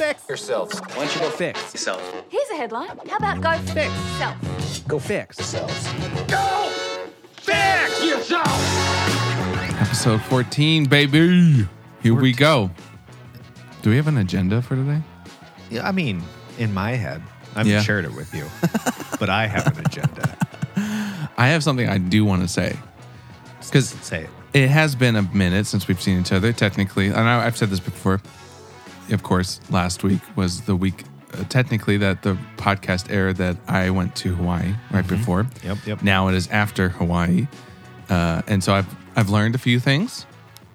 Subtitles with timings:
[0.00, 0.80] fix yourselves.
[0.80, 2.24] Why don't you go fix yourself?
[2.30, 2.88] Here's a headline.
[3.06, 4.88] How about go fix yourself?
[4.88, 5.92] Go fix yourselves.
[6.26, 6.70] Go
[7.36, 8.48] fix yourself.
[9.78, 11.68] Episode 14, baby.
[12.02, 12.70] Here we go.
[13.82, 15.02] Do we have an agenda for today?
[15.68, 16.22] Yeah, I mean,
[16.58, 17.22] in my head,
[17.54, 17.82] I haven't Yeah.
[17.82, 18.46] shared it with you,
[19.20, 20.34] but I have an agenda.
[21.36, 22.74] I have something I do want to say.
[23.66, 24.30] Because Say it.
[24.54, 27.08] it has been a minute since we've seen each other, technically.
[27.08, 28.22] And I, I've said this before.
[29.10, 33.90] Of course, last week was the week, uh, technically, that the podcast aired that I
[33.90, 35.46] went to Hawaii right before.
[35.64, 36.02] Yep, yep.
[36.02, 37.46] Now it is after Hawaii.
[38.08, 38.86] Uh, and so I've,
[39.16, 40.26] I've learned a few things.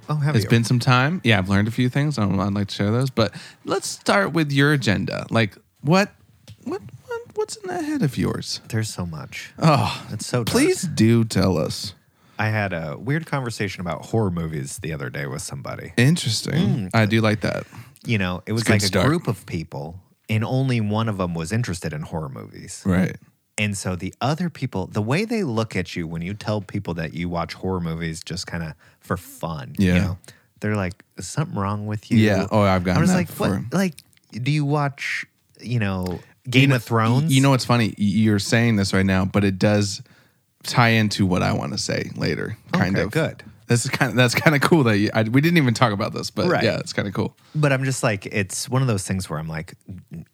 [0.07, 0.49] Oh, have It's you?
[0.49, 1.19] been some time.
[1.23, 2.17] Yeah, I've learned a few things.
[2.19, 3.09] I'd I'd like to share those.
[3.09, 3.33] But
[3.65, 5.25] let's start with your agenda.
[5.31, 6.13] Like, what,
[6.63, 8.61] what, what what's in the head of yours?
[8.69, 9.51] There's so much.
[9.59, 10.47] Oh, It's so dark.
[10.55, 11.93] please do tell us.
[12.37, 15.93] I had a weird conversation about horror movies the other day with somebody.
[15.97, 16.89] Interesting.
[16.93, 17.65] I do like that.
[18.05, 19.07] You know, it was like a start.
[19.07, 22.81] group of people, and only one of them was interested in horror movies.
[22.85, 23.15] Right.
[23.57, 26.93] And so the other people, the way they look at you when you tell people
[26.95, 29.93] that you watch horror movies just kind of for fun, Yeah.
[29.93, 30.17] you know,
[30.59, 32.47] they're like, "Is something wrong with you?" Yeah.
[32.51, 32.97] Oh, I've got.
[32.97, 33.29] I was like.
[33.31, 33.61] "What?
[33.71, 33.93] Like,
[34.31, 35.25] do you watch,
[35.61, 36.19] you know,
[36.49, 37.93] Game of Thrones?" You know what's funny?
[37.97, 40.01] You're saying this right now, but it does
[40.63, 42.57] tie into what I want to say later.
[42.73, 43.11] Kind Okay, of.
[43.11, 43.43] good.
[43.67, 45.91] This is kind of that's kind of cool that you, I, we didn't even talk
[45.91, 46.63] about this, but Right.
[46.63, 47.35] yeah, it's kind of cool.
[47.55, 49.73] But I'm just like, it's one of those things where I'm like,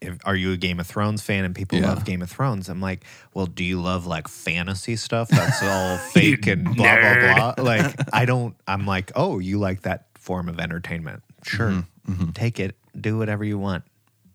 [0.02, 1.88] if, are you a Game of Thrones fan and people Yeah.
[1.88, 2.68] love Game of Thrones?
[2.68, 7.54] I'm like, well, do you love like fantasy stuff that's all fake and blah, blah,
[7.54, 7.64] blah?
[7.64, 11.22] Like, I don't, I'm like, oh, you like that form of entertainment.
[11.42, 11.84] Sure.
[12.08, 13.84] Mm-hmm, Take it, do whatever you want.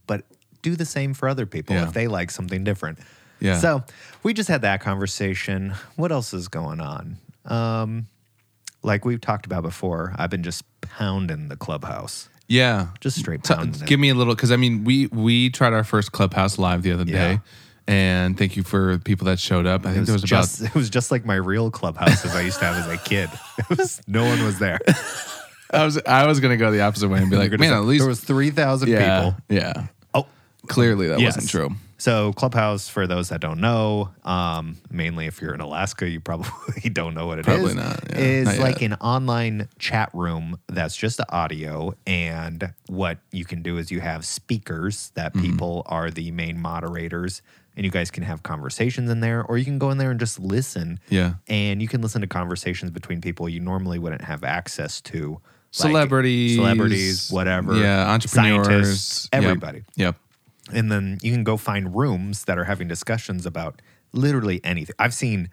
[0.08, 0.24] But
[0.64, 1.88] do the same for other people Yeah.
[1.88, 2.98] if they like something different.
[3.40, 3.60] Yeah.
[3.60, 3.84] So
[4.24, 5.76] we just had that conversation.
[5.98, 7.18] What else is going on?
[7.46, 8.08] Um,
[8.88, 12.30] like we've talked about before, I've been just pounding the clubhouse.
[12.48, 12.88] Yeah.
[13.02, 13.88] Just straight T- pounding it.
[13.88, 16.94] give me a little because I mean we we tried our first clubhouse live the
[16.94, 17.34] other Yeah.
[17.36, 17.40] day,
[17.88, 19.86] and thank you for people that showed up.
[19.86, 22.42] I It think there was about just it was just like my real clubhouses I
[22.42, 23.30] used to have as a kid.
[23.70, 24.80] It was no one was there.
[25.72, 27.80] I was I was gonna go the opposite way and be like, man, say, at
[27.84, 29.42] least there was three thousand yeah, people.
[29.50, 29.88] yeah.
[30.14, 30.26] Oh,
[30.68, 31.36] Clearly that yes.
[31.36, 31.76] wasn't true.
[32.00, 36.90] So Clubhouse, for those that don't know, um, mainly if you're in Alaska, you probably
[36.94, 37.56] don't know what it is.
[37.56, 38.18] Probably not, yeah.
[38.20, 43.64] Is Not like an online chat room that's just the audio, and what you can
[43.64, 45.42] do is you have speakers that Mm-hmm.
[45.52, 47.42] people are the main moderators,
[47.76, 50.20] and you guys can have conversations in there, or you can go in there and
[50.20, 51.00] just listen.
[51.10, 51.34] Yeah.
[51.48, 55.32] and you can listen to conversations between people you normally wouldn't have access to.
[55.34, 55.40] like
[55.72, 57.76] Celebrities, celebrities, whatever.
[57.76, 59.44] Yeah, entrepreneurs, scientists, Yep.
[59.44, 60.16] everybody Yep.
[60.74, 63.82] And then you can go find rooms that are having discussions about
[64.14, 64.96] literally anything.
[65.00, 65.50] I've seen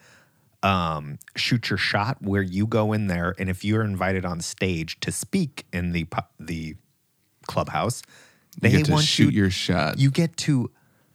[0.63, 4.99] um, shoot your shot where you go in there, and if you're invited on stage
[5.01, 6.07] to speak in the
[6.41, 6.77] the
[7.47, 8.03] clubhouse,
[8.61, 9.43] they You get to shoot you.
[9.43, 9.99] your shot.
[9.99, 10.71] You get to.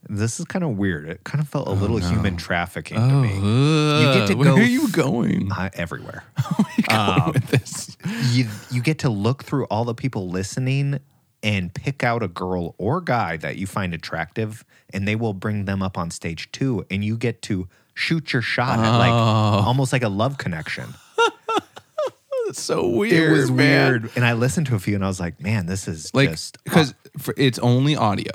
[0.08, 1.06] This is kind of weird.
[1.06, 3.34] It kind of felt a little human trafficking to oh, me.
[3.34, 5.52] You get to where go are you going?
[5.52, 6.24] Uh, everywhere.
[6.88, 7.96] Going with this?
[8.30, 11.00] you you get to look through all the people listening
[11.42, 15.64] and pick out a girl or guy that you find attractive and they will bring
[15.64, 19.64] them up on stage too and you get to shoot your shot at like Oh.
[19.66, 20.94] almost like a love connection
[22.48, 23.12] It's so weird.
[23.12, 23.90] it was man.
[23.90, 26.30] weird and i listened to a few and i was like man this is Like
[26.30, 26.94] just because
[27.36, 28.32] it's only audio.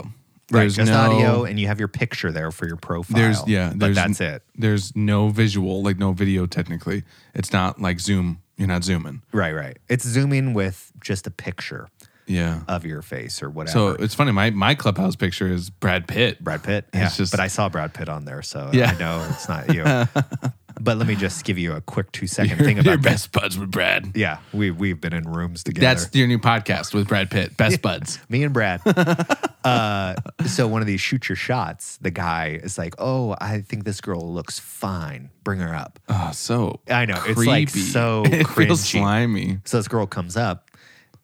[0.51, 3.45] right, There's just no, audio and you have your picture there for your profile There's
[3.45, 3.73] yeah.
[3.75, 6.45] but that's it There's no visual, like no video.
[6.45, 8.39] Technically, it's not like Zoom.
[8.57, 9.21] You're not zooming.
[9.33, 11.89] right right it's zooming with just a picture
[12.27, 12.61] Yeah.
[12.67, 14.31] of your face or whatever so it's funny.
[14.31, 16.43] My my clubhouse picture is Brad Pitt.
[16.43, 16.85] Brad Pitt.
[16.93, 18.91] It's Yeah, just- but I saw Brad Pitt on there, so Yeah.
[18.91, 19.83] I know it's not you.
[20.81, 23.57] but let me just give you a quick two second thing about Your best buds
[23.57, 24.11] with Brad.
[24.15, 25.85] Yeah, we we've been in rooms together.
[25.85, 27.55] That's your new podcast with Brad Pitt.
[27.57, 28.19] Best buds.
[28.29, 28.81] me and Brad.
[29.63, 30.15] uh,
[30.45, 34.01] so one of these shoot your shots, the guy is like, "Oh, I think this
[34.01, 35.29] girl looks fine.
[35.43, 39.59] Bring her up." Oh, so I know, it's, like, so it feels slimy.
[39.65, 40.69] So this girl comes up,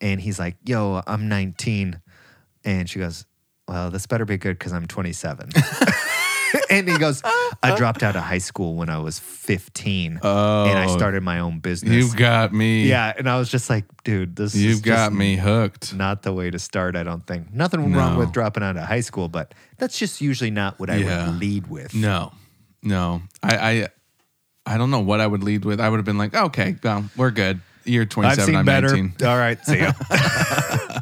[0.02, 2.02] and he's like, "Yo, I'm 19,"
[2.66, 3.26] and she goes,
[3.68, 5.50] "Well, this better be good because I'm 27."
[6.70, 7.22] and he goes,
[7.64, 10.98] "I dropped out of high school when I was 15, and I Oh.
[10.98, 12.88] started my own business." You've got me.
[12.88, 15.94] yeah, and I was just like, "Dude, this is You've got me hooked.
[15.94, 17.54] Not the way to start, I don't think.
[17.54, 18.20] Nothing wrong No.
[18.20, 21.30] with dropping out of high school, but that's just usually not what I Yeah.
[21.30, 21.94] would lead with.
[21.94, 22.34] No,
[22.84, 23.22] no.
[23.44, 23.88] I, I,
[24.66, 25.80] I don't know what I would lead with.
[25.80, 27.62] I would have been like, okay, well, we're good.
[27.86, 28.40] You're 27.
[28.42, 28.90] I've seen I'm better.
[28.96, 29.16] 19.
[29.28, 29.92] All right, see ya.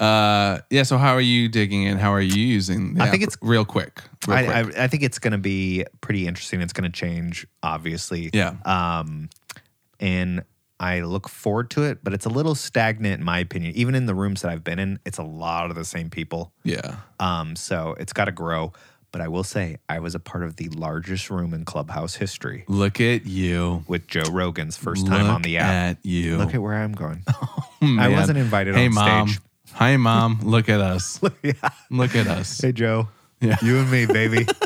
[0.00, 0.82] Uh, yeah.
[0.82, 1.98] So how are you digging in?
[1.98, 2.94] How are you using?
[2.94, 4.00] The I think it's- real quick.
[4.26, 4.60] Real I, I.
[4.84, 6.62] I think it's going to be pretty interesting.
[6.62, 8.30] It's going to change, obviously.
[8.32, 8.54] yeah.
[8.64, 9.28] Um,
[9.98, 10.42] and
[10.78, 13.74] I look forward to it, but it's a little stagnant in my opinion.
[13.76, 16.54] Even in the rooms that I've been in, it's a lot of the same people.
[16.64, 16.96] Yeah.
[17.18, 18.72] Um, so it's got to grow.
[19.12, 22.64] But I will say, I was a part of the largest room in Clubhouse history
[22.68, 23.84] Look at you.
[23.88, 25.70] with Joe Rogan's first time Look on the app.
[25.98, 26.36] at you.
[26.36, 27.24] Look at where I'm going.
[27.82, 28.12] I Man.
[28.12, 29.28] wasn't invited hey, on mom.
[29.28, 29.40] stage.
[29.72, 30.40] Hi, mom.
[30.42, 31.20] Look at us.
[31.90, 32.60] Look at us.
[32.60, 33.08] Hey, Joe.
[33.40, 33.56] Yeah.
[33.62, 34.46] You and me, baby.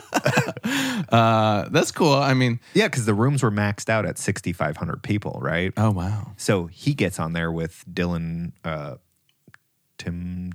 [1.10, 2.14] Uh, that's cool.
[2.14, 5.72] I mean, yeah, because the rooms were maxed out at 6,500 people, right?
[5.76, 6.32] oh wow.
[6.38, 8.96] So he gets on there with Dillon, uh,
[9.98, 10.54] Tim,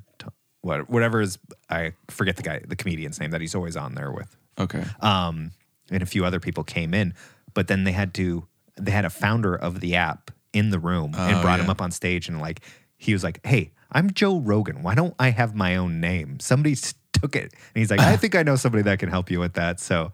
[0.61, 1.37] what, whatever is,
[1.69, 4.35] I forget the guy, the comedian's name that he's always on there with.
[4.59, 4.83] Okay.
[5.01, 5.51] um,
[5.91, 7.13] and a few other people came in,
[7.53, 8.45] but then they had to
[8.79, 11.81] they had a founder of the app in the room and Oh, brought him up
[11.81, 12.61] on stage and like
[12.97, 14.83] he was like, "Hey, I'm Joe Rogan.
[14.83, 16.75] Why don't I have my own name?" Somebody
[17.13, 19.53] took it, and he's like, "I think I know somebody that can help you with
[19.53, 20.11] that." So,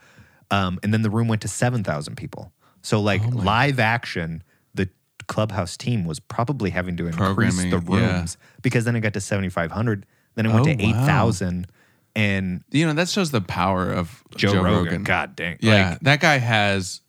[0.51, 2.53] um, and then the room went to seven thousand people.
[2.83, 4.43] So like Oh live action,
[4.75, 4.87] the
[5.27, 8.15] clubhouse team was probably having to increase the Programming, yeah.
[8.17, 10.89] rooms because then it got to seventy five hundred, then it went Oh, to wow.
[10.89, 11.67] eight thousand,
[12.15, 14.83] and You know, that shows the power of Joe, Joe, Rogan.
[14.85, 15.03] Rogan.
[15.03, 15.89] God dang, Yeah.
[15.91, 17.01] like, that guy has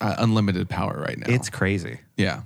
[0.00, 1.26] uh, unlimited power right now.
[1.28, 2.00] it's crazy.
[2.16, 2.42] yeah.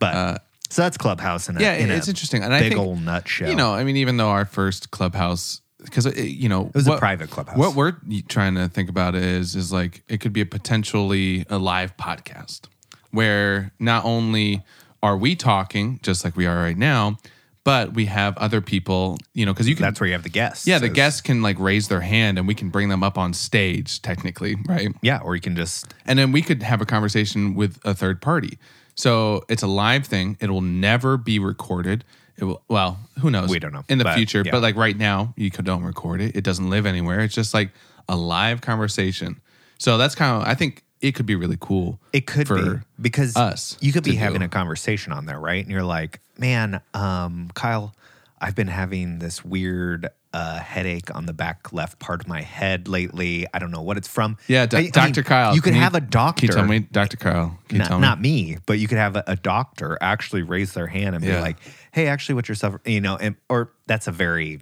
[0.00, 2.42] But so that's Clubhouse in a, Yeah, in a it's interesting.
[2.42, 3.48] And I big think, old nutshell.
[3.50, 6.96] You know, I mean, even though our first clubhouse, because you know, it was a
[6.96, 7.56] private clubhouse.
[7.58, 7.96] What we're
[8.28, 12.62] trying to think about is is like it could be a potentially a live podcast
[13.10, 14.62] where not only
[15.02, 17.18] are we talking just like we are right now,
[17.64, 19.18] but we have other people.
[19.34, 19.82] You know, because you can.
[19.82, 20.66] that's where you have the guests.
[20.66, 23.32] yeah, the guests can like raise their hand and we can bring them up on
[23.32, 24.88] stage, technically, right?
[25.02, 28.20] Yeah, or you can just and then we could have a conversation with a third
[28.20, 28.58] party.
[28.94, 30.36] So it's a live thing.
[30.40, 32.04] It will never be recorded.
[32.36, 32.62] It will.
[32.68, 33.48] Well, who knows?
[33.48, 34.42] We don't know, in the but, future.
[34.44, 34.52] yeah.
[34.52, 36.36] But like right now, you could don't record it.
[36.36, 37.20] It doesn't live anywhere.
[37.20, 37.70] It's just like
[38.08, 39.40] a live conversation.
[39.78, 40.48] So that's kind of.
[40.48, 42.00] I think it could be really cool.
[42.12, 44.46] it could be because us You could be having do.
[44.46, 45.62] a conversation on there, right?
[45.62, 47.94] And you're like, man, um, Kyle,
[48.40, 52.88] I've been having this weird uh, headache on the back left part of my head
[52.88, 53.46] lately.
[53.52, 54.38] I don't know what it's from.
[54.48, 55.22] Yeah, Do- I- I mean, Dr.
[55.22, 55.54] Kyle.
[55.54, 56.40] You could have a doctor.
[56.40, 57.18] Can you tell me, Dr.
[57.18, 57.58] Kyle?
[57.68, 58.02] Can you not, tell me?
[58.02, 61.36] not me, but you could have a, a doctor actually raise their hand and be
[61.38, 61.58] like,
[61.92, 64.60] "Hey, actually, what you're suffering," you know, and, or that's a very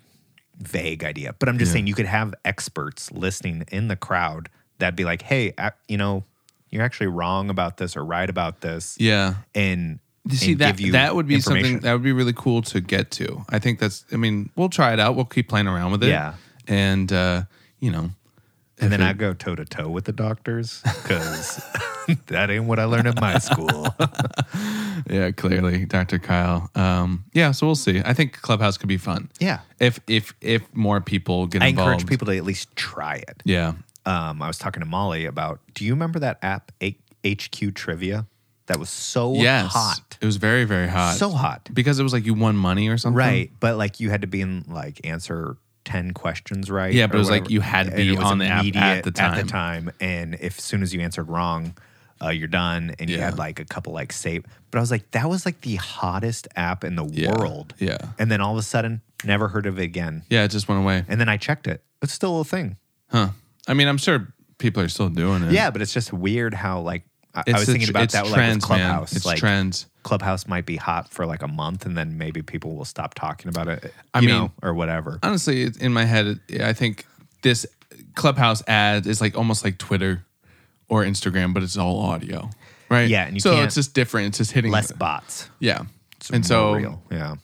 [0.58, 1.34] vague idea.
[1.38, 1.74] But I'm just Yeah.
[1.74, 4.48] saying you could have experts listening in the crowd
[4.78, 6.24] that'd be like, "Hey, ac- you know,
[6.70, 9.34] you're actually wrong about this or right about this," Yeah.
[9.54, 13.10] and, You See that that would be something that would be really cool to get
[13.12, 13.44] to.
[13.48, 14.04] I think that's.
[14.12, 15.16] I mean, we'll try it out.
[15.16, 16.08] We'll keep playing around with it.
[16.10, 16.34] Yeah.
[16.68, 17.42] and uh,
[17.80, 18.10] you know,
[18.78, 21.62] and then if I go toe to toe with the doctors because
[22.26, 23.88] that ain't what I learned at my school.
[25.08, 26.18] Yeah, clearly, Dr.
[26.18, 26.70] Kyle.
[26.74, 28.02] Um, yeah, so we'll see.
[28.04, 29.30] I think Clubhouse could be fun.
[29.40, 29.60] Yeah.
[29.78, 31.92] if if if more people get I involved.
[31.92, 33.42] encourage people to at least try it.
[33.44, 33.72] Yeah,
[34.10, 35.60] um, I was talking to Molly about.
[35.74, 36.72] Do you remember that app
[37.24, 38.26] HQ Trivia?
[38.66, 41.16] That was so yes, hot, It was very very hot.
[41.16, 43.16] so hot, because it was like you won money or something.
[43.16, 43.50] right?
[43.58, 46.92] But like you had to be in like answer ten questions right.
[46.92, 49.34] Yeah, but it was like you had to be on the app at the At
[49.34, 49.46] the time.
[49.48, 51.74] time, and if as soon as you answered wrong,
[52.22, 53.24] uh, you're done, and you Yeah.
[53.24, 54.44] had like a couple like save.
[54.70, 57.74] But I was like, that was like the hottest app in the Yeah, world.
[57.80, 57.98] yeah.
[58.20, 60.22] and then all of a sudden, never heard of it again.
[60.30, 61.04] Yeah, it just went away.
[61.08, 62.76] And then I checked it; it's still a thing.
[63.10, 63.30] Huh.
[63.70, 65.52] I mean, I'm sure people are still doing it.
[65.52, 68.34] Yeah, but it's just weird how like I, I was thinking tr- about that like
[68.34, 69.12] trends, with Clubhouse.
[69.12, 69.16] man.
[69.16, 69.86] It's like trends.
[70.02, 73.48] Clubhouse might be hot for like a month, and then maybe people will stop talking
[73.48, 73.94] about it.
[74.12, 75.20] I mean- know, or whatever.
[75.22, 77.06] Honestly, in my head, I think
[77.42, 77.64] this
[78.16, 80.24] Clubhouse ad is like almost like Twitter
[80.88, 82.50] or Instagram, but it's all audio,
[82.90, 83.08] right?
[83.08, 84.28] Yeah, and you so it's just different.
[84.28, 85.48] It's just hitting Less bots.
[85.60, 85.82] Yeah,
[86.16, 87.02] It's and so real.
[87.12, 87.36] yeah,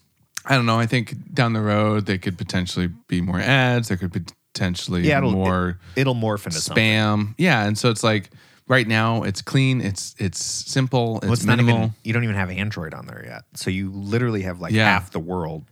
[0.44, 0.80] I don't know.
[0.80, 3.88] I think down the road there could potentially be more ads.
[3.88, 4.22] There could be
[4.56, 6.84] potentially yeah, it'll, more it, will morph into something.
[6.84, 7.34] spam.
[7.38, 8.30] Yeah, and so it's like
[8.68, 9.80] right now it's clean.
[9.80, 11.16] It's it's simple.
[11.18, 11.76] It's, Well, it's not minimal.
[11.78, 11.94] even.
[12.04, 14.84] You don't even have Android on there yet, so you literally have like Yeah.
[14.90, 15.64] half the world.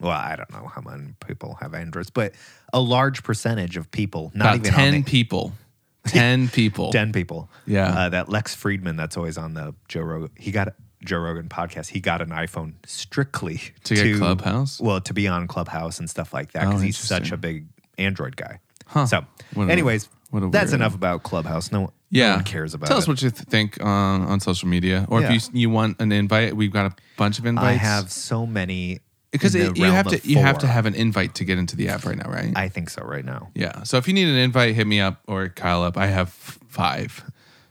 [0.00, 2.34] Well, I don't know how many people have Androids, but
[2.72, 5.52] a large percentage of people, not About even ten the, people.
[6.06, 6.92] Ten people.
[6.92, 7.50] ten people.
[7.66, 7.88] Yeah.
[7.88, 10.30] uh, that Lex Fridman that's always on the Joe Rogan.
[10.36, 10.68] He got
[11.04, 11.88] Joe Rogan podcast.
[11.88, 14.80] He got an iPhone strictly To get Clubhouse?
[14.80, 17.66] Well, to be on Clubhouse and stuff like that Oh, because he's such a big
[17.98, 18.60] Android guy.
[18.86, 19.06] Huh.
[19.06, 19.24] So,
[19.54, 21.72] What anyways, what a that's enough about Clubhouse.
[21.72, 22.86] No, Yeah, no one cares about.
[22.86, 22.88] It.
[22.88, 23.00] Tell it.
[23.02, 25.32] us what you th- think on on social media, or Yeah.
[25.32, 26.56] if you you want an invite.
[26.56, 27.66] We've got a bunch of invites.
[27.66, 29.00] I have so many
[29.32, 31.88] because it, you have to you have to have an invite to get into the
[31.88, 32.52] app right now, right?
[32.56, 33.48] I think so right now.
[33.54, 33.82] yeah.
[33.82, 35.96] So if you need an invite, hit me up or Kyle up.
[35.96, 37.24] I have five,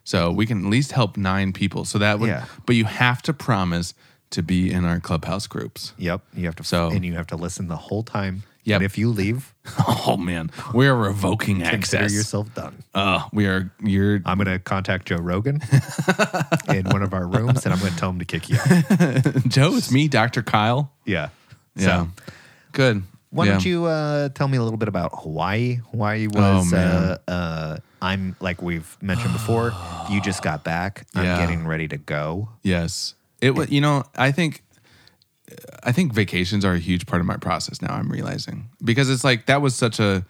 [0.04, 1.86] so we can at least help nine people.
[1.86, 2.46] So that would, Yeah.
[2.66, 3.94] but you have to promise
[4.32, 5.94] to be in our clubhouse groups.
[5.98, 6.64] Yep, you have to.
[6.64, 8.44] So- and you have to listen the whole time.
[8.66, 8.80] Yep.
[8.80, 9.54] But if you leave,
[10.08, 12.14] Oh man, we are revoking consider access.
[12.14, 12.84] yourself done.
[12.94, 13.72] Uh, we are.
[13.84, 14.22] You're.
[14.26, 15.62] I'm going to contact Joe Rogan
[16.70, 19.44] in one of our rooms and I'm going to tell him to kick you out.
[19.48, 20.42] Joe, it's me, Dr.
[20.42, 20.92] Kyle.
[21.06, 21.30] Yeah.
[21.76, 22.08] Yeah.
[22.72, 23.04] Good.
[23.30, 23.52] Why Yeah.
[23.52, 25.80] don't you uh, tell me a little bit about Hawaii?
[25.92, 26.88] Hawaii Oh, was, man.
[26.88, 29.74] uh, uh, I'm like we've mentioned before,
[30.10, 31.06] you just got back.
[31.16, 31.40] I'm Yeah.
[31.40, 32.50] getting ready to go.
[32.64, 33.14] Yes.
[33.42, 34.64] It was, you know, I think
[35.84, 38.70] I think vacations are a huge part of my process now, I'm realizing.
[38.84, 40.26] Because it's like that was such a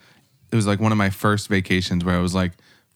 [0.52, 2.52] it was like one of my first vacations where I was like,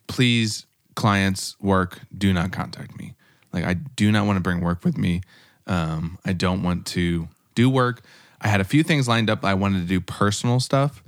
[0.07, 3.15] please, clients, work, do not contact me.
[3.53, 5.23] Like I do not want to bring work with me.
[5.67, 8.03] Um, I don't want to do work.
[8.41, 9.45] I had a few things lined up.
[9.45, 11.03] I wanted to do personal stuff.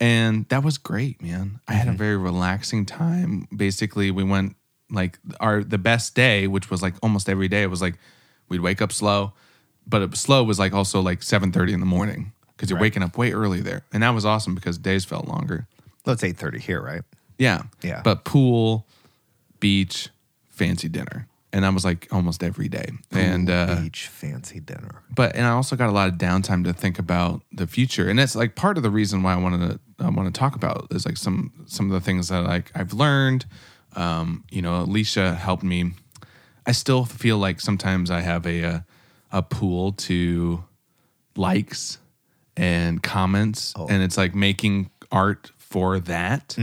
[0.00, 1.60] And that was great, man.
[1.68, 3.46] I had a very relaxing time.
[3.54, 4.56] Basically, we went
[4.90, 7.62] like our the best day, which was like almost every day.
[7.62, 7.94] It was like
[8.48, 9.32] we'd wake up slow,
[9.86, 12.78] but it, was slow was like also like seven thirty in the morning because you're
[12.80, 15.66] waking up way early there, and that was awesome because days felt longer.
[16.04, 17.02] Well, it's 8.30 here, right?
[17.38, 18.00] Yeah, Yeah.
[18.02, 18.86] But pool,
[19.60, 20.08] beach,
[20.48, 22.90] fancy dinner, and that was like almost every day.
[23.12, 25.02] and uh, Beach fancy dinner.
[25.14, 28.18] but and I also got a lot of downtime to think about the future, and
[28.18, 30.88] that's like part of the reason why I wanted to I want to talk about
[30.90, 33.46] is like some some of the things that like I've learned.
[33.94, 35.92] Um, you know, Alicia helped me.
[36.66, 38.84] I still feel like sometimes I have a a,
[39.32, 40.64] a pool to
[41.36, 41.98] likes
[42.56, 46.56] and comments, and it's like making art for that.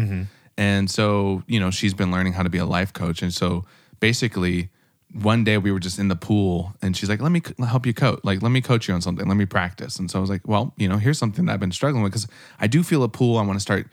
[0.57, 3.65] And so, you know, she's been learning how to be a life coach, and so
[3.99, 4.69] basically
[5.11, 7.93] one day we were just in the pool and she's like, let me help you
[7.95, 8.19] coach.
[8.23, 9.27] Like, let me coach you on something.
[9.27, 9.97] Let me practice.
[9.97, 12.11] And so I was like, well, you know, here's something that I've been struggling with
[12.11, 12.27] because
[12.59, 13.39] I do feel a pool.
[13.39, 13.88] I want to start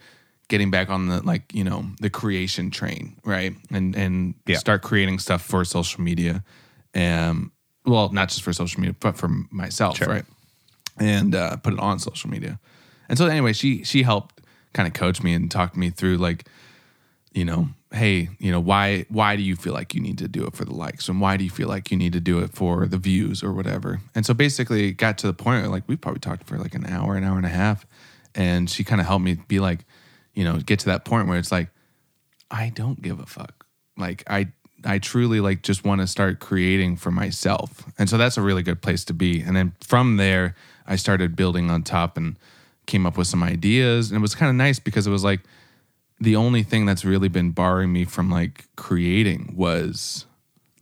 [0.47, 3.55] getting back on the, like, you know, the creation train, right?
[3.71, 4.57] And, and Yeah.
[4.57, 6.43] start creating stuff for social media.
[6.93, 7.51] Um,
[7.87, 10.25] well, not just for social media, but for myself, right?
[10.97, 12.59] And uh, put it on social media.
[13.09, 14.41] And so anyway, she, she helped
[14.73, 16.45] kind of coach me and talk me through like,
[17.33, 20.45] you know, hey, you know, why why do you feel like you need to do
[20.45, 22.51] it for the likes and why do you feel like you need to do it
[22.53, 24.01] for the views or whatever?
[24.15, 26.75] And so basically it got to the point where like we probably talked for like
[26.75, 27.85] an hour, an hour and a half.
[28.35, 29.85] And she kind of helped me be like,
[30.33, 31.69] you know, get to that point where it's like,
[32.51, 33.65] I don't give a fuck.
[33.97, 34.47] Like I
[34.87, 37.83] I truly like just want to start creating for myself.
[37.99, 39.41] And so that's a really good place to be.
[39.41, 40.55] And then from there,
[40.87, 42.39] I started building on top and
[42.85, 44.09] came up with some ideas.
[44.09, 45.41] And it was kind of nice because it was like
[46.21, 50.25] the only thing that's really been barring me from like creating was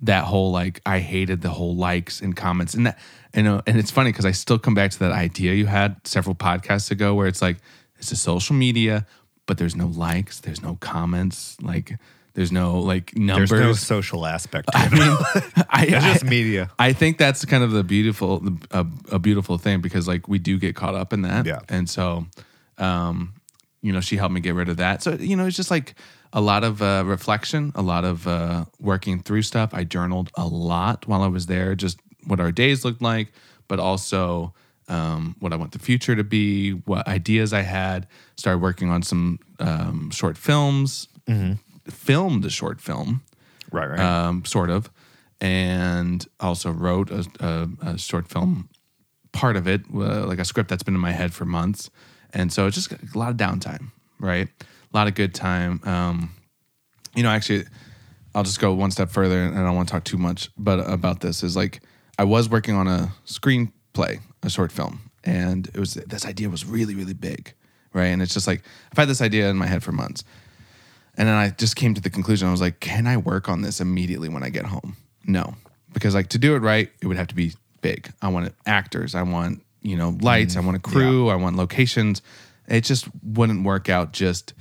[0.02, 3.00] that whole like I hated the whole likes and comments and that
[3.34, 6.06] you know and it's funny because I still come back to that idea you had
[6.06, 7.58] several podcasts ago where it's like
[7.98, 9.06] it's a social media
[9.46, 11.98] but there's no likes there's no comments like
[12.36, 14.92] there's no like numbers There's no social aspect to I it.
[14.92, 16.70] mean I, It's just media.
[16.78, 20.60] I think that's kind of the beautiful, a, a beautiful thing because like we do
[20.60, 21.46] get caught up in that.
[21.46, 21.60] Yeah.
[21.70, 22.28] And so,
[22.78, 23.34] um,
[23.82, 25.02] you know, she helped me get rid of that.
[25.02, 25.96] So, you know, it's just like
[26.34, 29.74] a lot of uh, reflection, a lot of uh, working through stuff.
[29.74, 33.32] I journaled a lot while I was there, just what our days looked like,
[33.70, 34.54] but also
[34.90, 38.08] um, what I want the future to be, what ideas I had.
[38.36, 41.08] Started working on some um, short films,
[41.90, 43.24] filmed a short film
[43.72, 44.00] Right, right.
[44.00, 44.90] um, sort of,
[45.42, 48.70] and also wrote a, a, a short film
[49.32, 51.90] part of it, uh, like a script that's been in my head for months,
[52.34, 54.48] and so it's just a lot of downtime, right?
[54.62, 55.82] A lot of good time.
[55.84, 56.34] Um,
[57.16, 57.66] you know, actually,
[58.34, 60.80] I'll just go one step further, and I don't want to talk too much, but
[60.90, 61.82] about this is like
[62.18, 66.66] I was working on a screenplay, a short film, and it was this idea was
[66.66, 67.54] really really big,
[67.94, 68.08] right?
[68.08, 70.24] And it's just like I've had this idea in my head for months.
[71.18, 73.62] And then I just came to the conclusion I was like, can I work on
[73.62, 74.98] this immediately when I get home?
[75.26, 75.56] No.
[75.94, 78.12] Because like to do it right, it would have to be big.
[78.22, 81.56] I want actors, I want, you know, lights, I mm, want a crew, I want
[81.56, 82.22] locations.
[82.68, 84.54] It just wouldn't work out just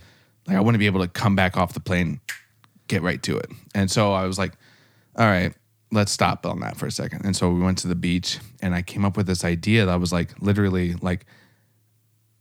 [0.47, 2.21] like I wouldn't be able to come back off the plane,
[2.87, 3.51] get right to it.
[3.75, 4.53] And so I was like,
[5.17, 5.55] all right,
[5.91, 7.25] let's stop on that for a second.
[7.25, 9.99] And so we went to the beach and I came up with this idea that
[9.99, 11.27] was like literally like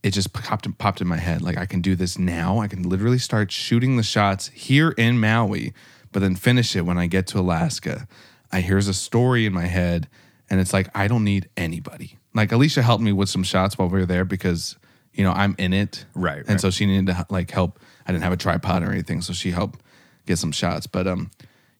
[0.04, 1.42] it just popped popped in my head.
[1.42, 2.60] Like I can do this now.
[2.60, 5.72] I can literally start shooting the shots here in Maui,
[6.12, 8.06] but then finish it when I get to Alaska.
[8.52, 10.06] I here's a story in my head,
[10.50, 12.18] and it's like I don't need anybody.
[12.34, 14.76] Like Alicia helped me with some shots while we were there because
[15.14, 16.60] you know I'm in it, Right, And right.
[16.60, 17.80] so she needed to like help.
[18.06, 19.80] I didn't have a tripod or anything, so she helped
[20.26, 20.86] get some shots.
[20.86, 21.30] But um,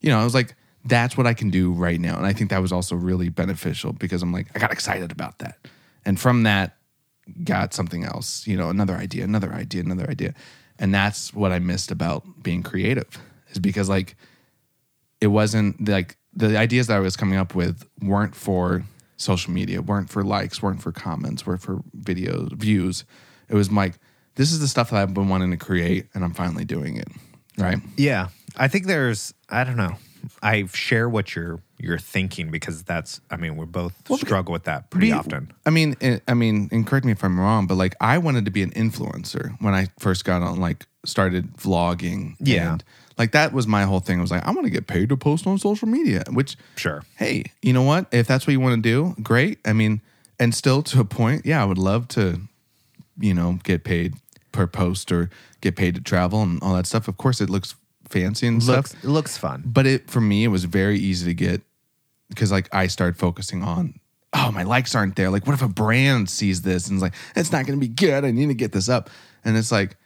[0.01, 0.55] you know, I was like,
[0.87, 3.93] that's what I can do right now, and I think that was also really beneficial
[3.93, 5.59] because I'm like I got excited about that,
[6.07, 6.77] and from that
[7.45, 10.35] got something else, you know, another idea, another idea, another idea.
[10.79, 13.19] And that's what I missed about being creative
[13.51, 14.17] is because like
[15.21, 18.85] it wasn't like the ideas that I was coming up with weren't for
[19.17, 23.05] social media, weren't for likes, weren't for comments, weren't for videos, views.
[23.49, 23.99] It was like,
[24.35, 27.09] this is the stuff that I've been wanting to create, and I'm finally doing it.
[27.57, 27.79] Right.
[27.97, 29.33] Yeah, I think there's.
[29.49, 29.97] I don't know.
[30.43, 33.21] I share what you're you're thinking because that's.
[33.31, 35.53] I mean, we both struggle with that pretty often.
[35.67, 38.45] I mean, eh, I mean, and correct me if I'm wrong, but like I wanted
[38.45, 42.37] to be an influencer when I first got on, like started vlogging.
[42.41, 42.73] Yeah.
[42.73, 42.85] and,
[43.17, 44.19] like that was my whole thing.
[44.19, 46.25] I was like, I want to get paid to post on social media.
[46.31, 47.05] Which, Sure.
[47.17, 48.07] hey, you know what?
[48.13, 49.59] If that's what you want to do, great.
[49.65, 50.01] I mean,
[50.41, 52.41] and still to a point, yeah, I would love to,
[53.21, 54.15] you know, get paid
[54.51, 57.07] per post or get paid to travel and all that stuff.
[57.07, 57.77] Of course, it looks
[58.15, 59.05] fancy and Looks stuff.
[59.05, 59.63] it looks fun.
[59.67, 61.61] but it for me it was very easy to get
[62.29, 63.99] because like I started focusing on
[64.33, 65.31] oh my likes aren't there.
[65.31, 67.93] Like what if a brand sees this and is like it's not going to be
[67.93, 68.25] good.
[68.25, 69.11] I need to get this up
[69.45, 69.97] and it's like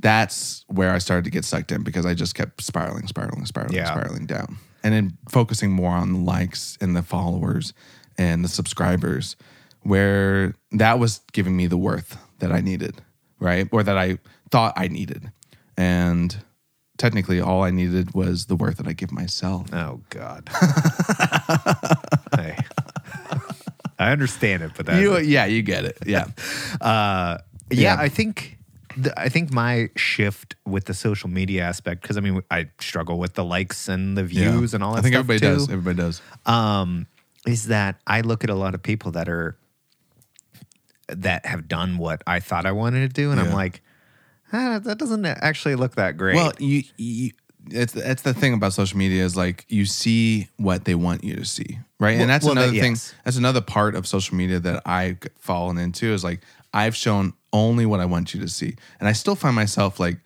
[0.00, 3.74] that's where I started to get sucked in because I just kept spiraling spiraling spiraling
[3.74, 3.86] Yeah.
[3.90, 4.58] spiraling down.
[4.82, 7.72] And then focusing more on the likes and the followers
[8.18, 9.36] and the subscribers
[9.82, 13.00] where that was giving me the worth that I needed
[13.40, 13.68] right?
[13.72, 14.18] Or that I
[14.50, 15.30] thought I needed.
[15.76, 16.34] And
[16.96, 19.72] technically all I needed was the worth that I give myself.
[19.72, 20.48] Oh God.
[22.36, 22.56] hey.
[23.98, 25.98] I understand it, but that, You, yeah, you get it.
[26.06, 26.26] Yeah.
[26.82, 27.38] yeah,
[27.70, 27.96] Yeah.
[27.98, 28.58] I think
[28.96, 33.18] the, I think my shift with the social media aspect because I mean I struggle
[33.18, 35.00] with the likes and the views and all that.
[35.00, 35.68] I think stuff everybody too, does.
[35.68, 36.22] Everybody does.
[36.46, 37.06] Um,
[37.46, 39.56] is that I look at a lot of people that are
[41.08, 43.82] that have done what I thought I wanted to do, and I'm like,
[44.52, 46.36] ah, that doesn't actually look that great.
[46.36, 47.30] Well, you, you
[47.70, 51.34] it's that's the thing about social media is like you see what they want you
[51.36, 52.12] to see, right?
[52.12, 52.92] Well- and that's well, another that- thing.
[52.92, 53.14] yes.
[53.24, 56.40] That's another part of social media that I've fallen into is like
[56.72, 60.18] I've shown only what I want you to see, and I still find myself like,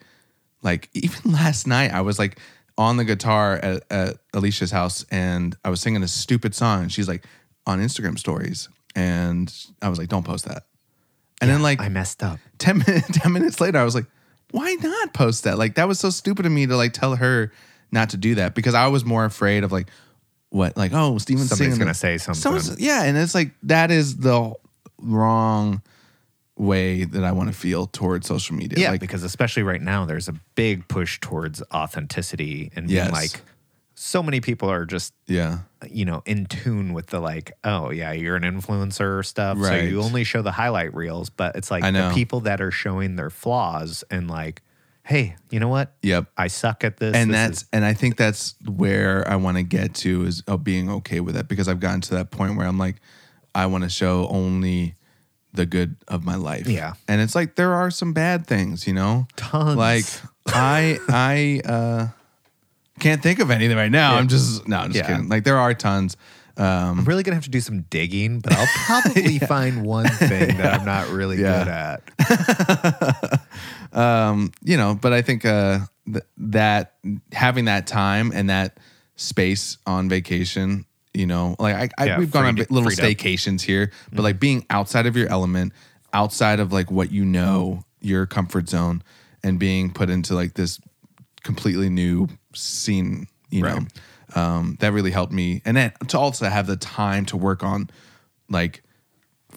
[0.63, 2.39] like even last night I was like
[2.77, 6.93] on the guitar at, at Alicia's house and I was singing a stupid song, and
[6.93, 7.25] she's like
[7.67, 10.65] on Instagram stories, and I was like, don't post that.
[11.41, 12.39] And then like I messed up.
[12.59, 14.07] 10 minutes 10 minutes later i was like
[14.51, 17.53] why not post that like that was so stupid of me to like tell her
[17.93, 19.87] not to do that because i was more afraid of like
[20.51, 22.41] what like oh steven's Somebody's singing gonna say something.
[22.41, 24.53] Someone's- yeah and it's like that is the
[25.01, 25.83] wrong
[26.57, 30.05] way that i want to feel towards social media Yeah, like because especially right now,
[30.05, 33.13] there's a big push towards authenticity and being Yes.
[33.13, 33.41] like,
[33.95, 35.59] so many people are just yeah
[35.91, 39.89] you know in tune with the like, oh yeah, you're an influencer stuff, so Right.
[39.89, 41.31] you only show the highlight reels.
[41.31, 44.63] But it's like the people that are showing their flaws and like,
[45.05, 45.95] hey, you know what?
[46.03, 47.15] yep I suck at this.
[47.17, 50.43] and This that's is- and I think that's where I want to get to is
[50.47, 52.97] of being okay with it because I've gotten to that point where I'm like,
[53.55, 54.95] I want to show only
[55.55, 56.67] the good of my life.
[56.69, 56.93] Yeah.
[57.09, 59.77] and it's like there are some bad things, you know, Tons.
[59.77, 60.05] Like
[60.47, 62.09] I I uh
[62.99, 64.17] can't think of anything right now.
[64.17, 65.15] I'm just no, I'm just Yeah.
[65.15, 65.29] kidding.
[65.29, 66.17] Like there are tons.
[66.57, 70.57] Um, I'm really gonna have to do some digging, but I'll probably find one thing
[70.59, 71.99] that I'm not really Yeah.
[72.13, 73.41] good at.
[74.65, 76.95] you know, but I think uh, th- that
[77.33, 78.79] having that time and that
[79.17, 80.85] space on vacation,
[81.15, 83.07] you know, like I, I Yeah, we've gone on freed- little freed up.
[83.07, 85.73] staycations here, but like being outside of your element,
[86.13, 89.03] outside of like what you know, your comfort zone,
[89.43, 90.81] and being put into like this
[91.49, 93.79] completely new scene, you know,
[94.35, 95.63] um, that really helped me.
[95.65, 97.89] And then to also have the time to work on
[98.51, 98.83] like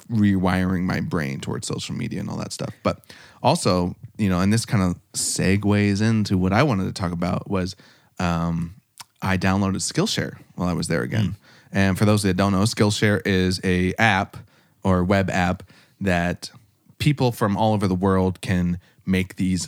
[0.10, 2.73] rewiring my brain towards social media and all that stuff.
[2.82, 3.01] But
[3.43, 7.51] also, you know, and this kind of segues into what I wanted to talk about
[7.51, 7.75] was
[8.19, 8.75] um,
[9.21, 11.36] I downloaded Skillshare while I was there again.
[11.73, 14.38] And for those that don't know, Skillshare is a app
[14.82, 15.63] or web app
[15.99, 16.51] that
[16.99, 19.67] people from all over the world can make these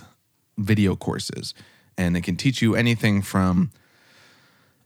[0.57, 1.53] video courses,
[1.97, 3.71] and they can teach you anything from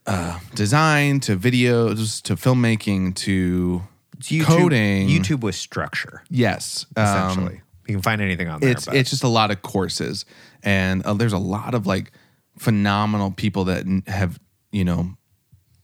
[0.06, 3.84] uh, design to videos to filmmaking to
[4.20, 5.08] YouTube, coding.
[5.10, 7.62] YouTube with structure, Yes, um, essentially.
[7.88, 8.70] you can find anything on there.
[8.72, 10.26] it's but- it's just a lot of courses,
[10.64, 12.12] and uh, there's a lot of like
[12.58, 14.40] phenomenal people that have
[14.72, 15.16] you know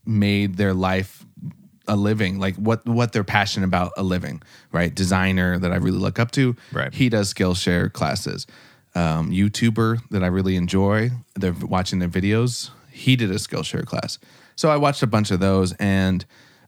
[0.05, 1.25] made their life
[1.87, 4.95] a living, like what what they're passionate about a living, right?
[4.95, 6.93] Designer that I really look up to, Right.
[6.93, 8.47] He does Skillshare classes.
[8.95, 12.69] Um, YouTuber that I really enjoy, they're watching their videos.
[12.91, 14.19] He did a Skillshare class,
[14.55, 16.23] so I watched a bunch of those and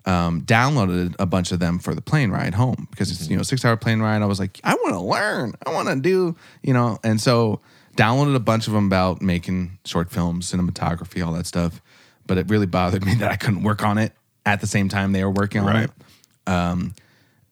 [0.08, 3.44] um, downloaded a bunch of them for the plane ride home because it's you know
[3.44, 4.24] six hour plane ride.
[4.24, 7.62] I was like, I want to learn, I want to do you know, and so
[7.96, 11.80] downloaded a bunch of them about making short films, cinematography, all that stuff.
[12.28, 14.14] But it really bothered me that I couldn't work on it
[14.48, 15.84] at the same time they were working on Right.
[15.84, 16.50] it.
[16.52, 16.96] Um,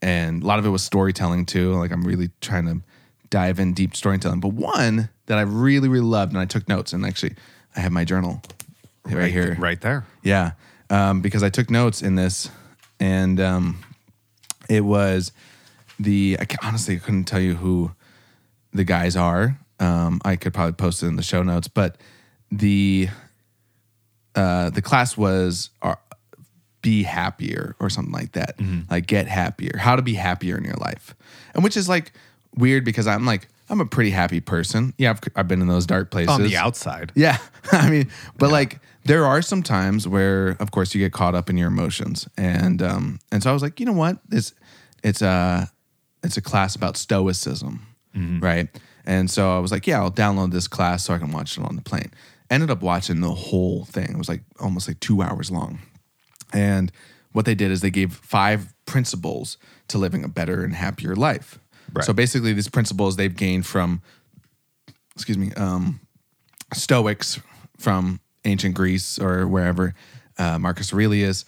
[0.02, 1.74] and a lot of it was storytelling too.
[1.76, 2.82] Like I'm really trying to
[3.34, 4.40] dive in deep storytelling.
[4.40, 7.34] But one that I really, really loved, and I took notes, and actually
[7.76, 8.44] I have my journal
[9.06, 9.58] right, here.
[9.60, 10.06] right there.
[10.22, 10.52] Yeah,
[10.92, 12.52] um, because I took notes in this,
[13.00, 13.84] and um,
[14.70, 15.32] it was
[16.00, 17.92] the I honestly I couldn't tell you who
[18.72, 19.58] the guys are.
[19.80, 21.98] Um, I could probably post it in the show notes, but
[22.52, 23.10] the
[24.36, 25.96] uh, the class was uh,
[26.84, 28.60] be happier or something like that.
[28.92, 31.16] Like get happier, how to be happier in your life,
[31.56, 32.12] and which is like
[32.56, 34.94] weird because I'm like I'm a pretty happy person.
[34.98, 37.12] Yeah, I've, I've been in those dark places On the outside.
[37.16, 37.38] yeah.
[37.72, 41.50] I mean, but like there are some times where of course you get caught up
[41.50, 42.28] in your emotions.
[42.38, 44.18] And um and so I was like, you know what?
[44.32, 44.54] It's
[45.04, 45.70] it's a
[46.24, 47.88] it's a class about stoicism.
[48.16, 48.70] Right.
[49.06, 51.64] And so I was like, yeah, I'll download this class so I can watch it
[51.64, 52.12] on the plane.
[52.50, 54.12] Ended up watching the whole thing.
[54.12, 55.80] It was like almost like two hours long.
[56.54, 56.92] And
[57.32, 61.60] what they did is they gave five principles to living a better and happier life.
[61.94, 62.06] Right.
[62.06, 64.02] So basically, these principles they've gained from,
[65.16, 66.00] excuse me, um,
[66.74, 67.40] Stoics
[67.78, 69.94] from ancient Greece or wherever,
[70.38, 71.46] uh, Marcus Aurelius,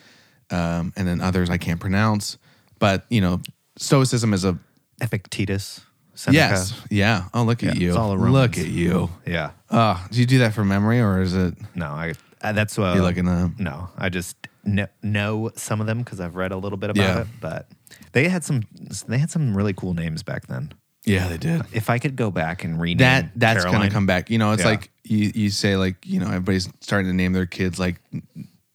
[0.51, 2.38] um, and then others I can't pronounce.
[2.79, 3.41] But you know,
[3.77, 4.58] Stoicism is a
[5.01, 5.81] Epictetus.
[6.17, 6.38] Seneca.
[6.38, 7.25] yes, yeah.
[7.34, 7.89] Oh, look at you!
[7.89, 9.10] it's all the look at you!
[9.27, 9.51] Yeah.
[9.69, 12.13] Oh, do you do that from memory or is it No, I.
[12.41, 13.60] Uh, that's what you're looking up?
[13.60, 17.03] No, I just kn- know some of them because I've read a little bit about
[17.03, 17.21] Yeah.
[17.21, 17.27] it.
[17.41, 17.67] But
[18.15, 18.63] they had some.
[19.08, 20.73] They had some really cool names back then.
[21.06, 21.62] Yeah, they did.
[21.71, 24.32] If I could go back and rename that that's Caroline, gonna come back.
[24.32, 24.69] You know, it's Yeah.
[24.69, 28.01] like you you say like you know everybody's starting to name their kids like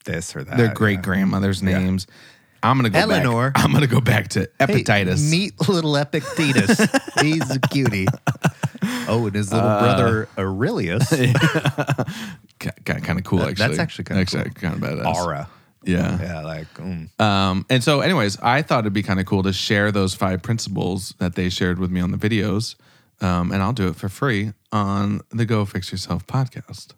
[0.05, 0.57] this or that.
[0.57, 1.03] their great yeah.
[1.03, 2.07] grandmother's names.
[2.63, 3.51] I'm gonna go Eleanor.
[3.51, 3.65] Back.
[3.65, 4.85] I'm gonna go back to Hey,
[5.31, 6.79] meet little Epictetus.
[7.23, 8.07] He's a cutie.
[9.09, 11.09] Oh, and his little Uh, brother Aurelius.
[12.61, 13.55] kind of cool actually.
[13.69, 15.07] that's actually kinda actually kind of badass.
[15.15, 15.49] Aura.
[15.85, 16.19] Yeah.
[16.21, 17.09] Yeah, like mm.
[17.21, 20.43] Um, and so, anyways, I thought it'd be kind of cool to share those five
[20.43, 22.75] principles that they shared with me on the videos,
[23.21, 26.93] um, and I'll do it for free on the Go Fix Yourself podcast.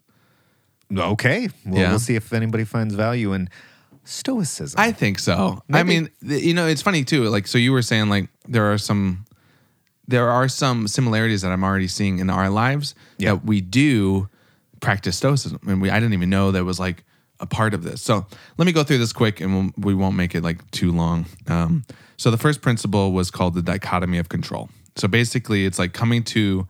[0.96, 1.48] okay.
[1.64, 1.90] Well, Yeah.
[1.90, 3.48] we'll see if anybody finds value in
[4.04, 4.80] stoicism.
[4.80, 5.62] I think so.
[5.72, 7.24] I mean, you know, it's funny too.
[7.28, 9.24] Like, so you were saying, like, there are some,
[10.08, 13.30] there are some similarities that I'm already seeing in our lives Yeah.
[13.30, 14.28] that we do
[14.80, 17.04] practice stoicism, and we I didn't even know that was like
[17.42, 18.00] a part of this.
[18.00, 18.24] So
[18.56, 21.26] let me go through this quick, and we'll, we won't make it like too long.
[21.48, 21.84] Um,
[22.16, 24.70] so the first principle was called the dichotomy of control.
[24.96, 26.66] So basically, it's like coming to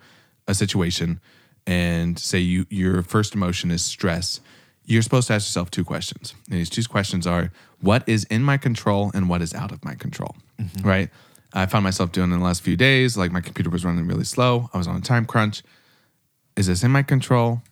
[0.48, 1.20] a situation
[1.66, 4.40] and say you your first emotion is stress.
[4.84, 6.34] You're supposed to ask yourself two questions.
[6.50, 9.84] And these two questions are what is in my control and what is out of
[9.84, 10.34] my control.
[10.82, 11.10] Right?
[11.52, 14.24] I found myself doing in the last few days, like my computer was running really
[14.24, 14.70] slow.
[14.72, 15.62] I was on a time crunch.
[16.56, 17.62] Is this in my control?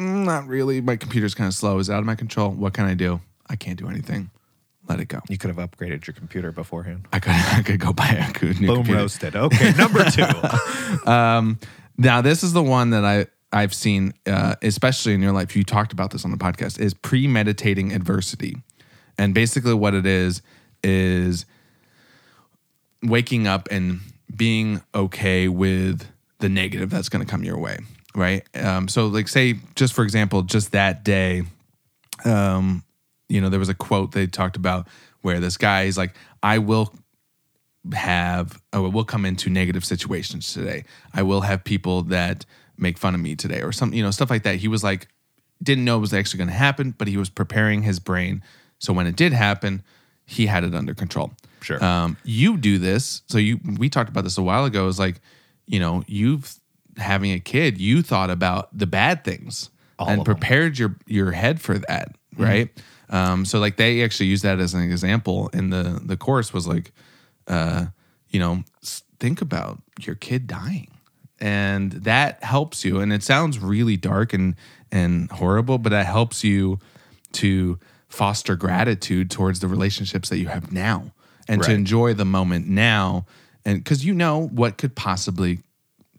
[0.00, 0.80] Mm, Not really.
[0.80, 1.78] My computer's kind of slow.
[1.78, 2.50] Is out of my control?
[2.50, 3.20] What can I do?
[3.48, 4.30] I can't do anything.
[4.88, 5.20] Let it go.
[5.28, 7.06] you could have upgraded your computer beforehand.
[7.12, 9.00] I could I could go buy a good new Boom computer.
[9.00, 9.36] roasted.
[9.36, 10.26] Okay, number two.
[11.98, 15.54] Now, this is the one that I I've seen, uh, especially in your life.
[15.54, 16.80] You talked about this on the podcast.
[16.80, 18.56] Is premeditating adversity,
[19.18, 20.40] and basically what it is
[20.82, 21.44] is
[23.02, 24.00] waking up and
[24.34, 26.06] being okay with
[26.38, 27.80] the negative that's going to come your way,
[28.14, 28.44] right?
[28.56, 31.42] Um, so, like, say, just for example, just that day,
[32.24, 32.84] um,
[33.28, 34.88] you know, there was a quote they talked about
[35.22, 36.94] where this guy is like, "I will
[37.92, 40.84] have oh, will come into negative situations today.
[41.14, 42.44] I will have people that
[42.76, 44.56] make fun of me today or some you know stuff like that.
[44.56, 45.08] He was like
[45.62, 48.42] didn't know it was actually going to happen, but he was preparing his brain
[48.80, 49.84] so when it did happen,
[50.24, 51.32] he had it under control.
[51.60, 51.82] Sure.
[51.84, 54.88] Um, you do this, so you we talked about this a while ago.
[54.88, 55.20] Is like
[55.66, 56.58] you know you've
[57.00, 61.60] having a kid, you thought about the bad things All and prepared your your head
[61.60, 62.70] for that, right?
[63.08, 66.66] Um, so like they actually use that as an example in the the course was
[66.66, 66.92] like
[67.46, 67.86] uh,
[68.30, 68.62] you know,
[69.18, 70.90] think about your kid dying.
[71.40, 73.00] And that helps you.
[73.00, 74.54] And it sounds really dark and,
[74.92, 76.78] and horrible, but that helps you
[77.32, 81.12] to foster gratitude towards the relationships that you have now
[81.48, 83.26] and to enjoy the moment now.
[83.64, 85.60] And because you know what could possibly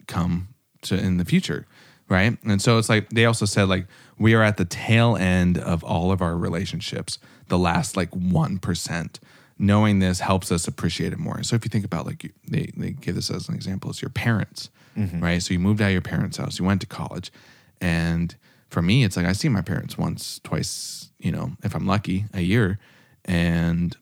[0.08, 0.50] come
[0.82, 1.66] to in the future
[2.10, 2.38] right?
[2.44, 3.88] And so it's like they also said like
[4.20, 7.18] we are at the tail end of all of our relationships
[7.48, 9.20] the last like 1%
[9.58, 11.42] knowing this helps us appreciate it more.
[11.44, 14.02] So if you think about like you- they, they give this as an example it's
[14.02, 15.24] your parents mm-hmm.
[15.24, 15.42] right?
[15.42, 17.32] So you moved out of your parents house you went to college
[17.80, 18.36] and
[18.70, 22.26] for me it's like i see my parents once twice you know if i'm lucky
[22.34, 22.78] a year.
[23.26, 23.96] And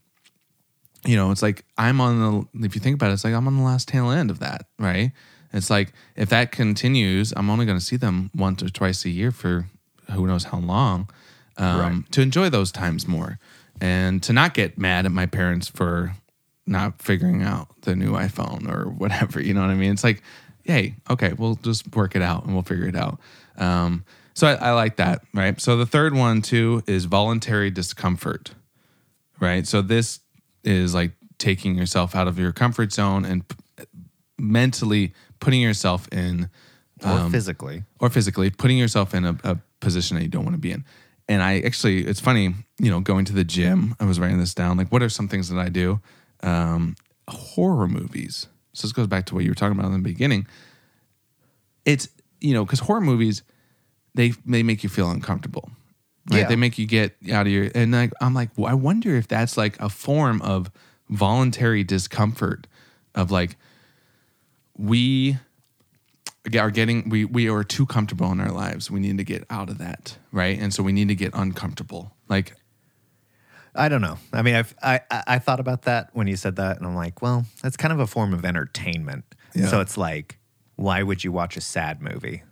[1.06, 3.48] you know, it's like I'm on the, if you think about it, it's like I'm
[3.48, 5.12] on the last tail end of that, right?
[5.54, 9.10] It's like if that continues, I'm only going to see them once or twice a
[9.10, 9.68] year for
[10.12, 11.10] who knows how long
[11.58, 12.12] um, Right.
[12.12, 13.40] to enjoy those times more
[13.82, 16.14] and to not get mad at my parents for
[16.66, 19.42] not figuring out the new iPhone or whatever.
[19.42, 19.92] You know what I mean?
[19.94, 20.22] It's like,
[20.64, 23.20] hey, okay, we'll just work it out and we'll figure it out.
[23.58, 25.60] Um, so I, I like that, right?
[25.60, 28.52] So the third one too is voluntary discomfort
[29.42, 29.66] right?
[29.66, 30.20] So this
[30.66, 33.56] is like taking yourself out of your comfort zone and p-
[34.38, 36.50] mentally putting yourself in
[37.04, 37.84] or physically.
[38.00, 40.84] or physically putting yourself in a, a position that you don't want to be in.
[41.28, 44.54] And I actually, it's funny, you know, going to the gym, I was writing this
[44.54, 44.78] down.
[44.78, 46.00] Like, what are some things that I do?
[46.42, 46.96] Um,
[47.28, 48.48] horror movies.
[48.74, 50.48] So this goes back to what you were talking about in the beginning.
[51.86, 52.10] It's,
[52.42, 53.44] you know, because horror movies,
[54.16, 55.70] they they make you feel uncomfortable.
[56.32, 56.40] Right?
[56.40, 56.48] Yeah.
[56.48, 59.28] They make you get out of your and like I'm like, well, I wonder if
[59.28, 60.72] that's like a form of
[61.10, 62.68] voluntary discomfort
[63.16, 63.58] of like
[64.80, 65.38] we
[66.58, 68.90] are getting we we are too comfortable in our lives.
[68.90, 70.58] We need to get out of that, right?
[70.58, 72.16] And so we need to get uncomfortable.
[72.30, 72.56] Like
[73.76, 74.18] I don't know.
[74.34, 76.96] I mean, I've, I I I thought about that when you said that, and I'm
[76.96, 79.26] like, well, that's kind of a form of entertainment.
[79.54, 79.68] Yeah.
[79.68, 80.40] So it's like,
[80.76, 82.44] why would you watch a sad movie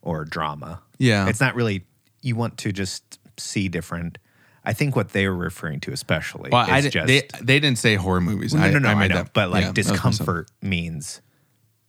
[0.00, 0.80] or drama?
[0.98, 1.28] Yeah.
[1.28, 1.84] it's not really.
[2.22, 4.18] You want to just see different.
[4.64, 7.78] I think what they were referring to, especially, well, is I just they they didn't
[7.78, 8.54] say horror movies.
[8.54, 10.02] no, no, no, I I, made know, that, but like yeah, that was myself.
[10.12, 11.20] discomfort means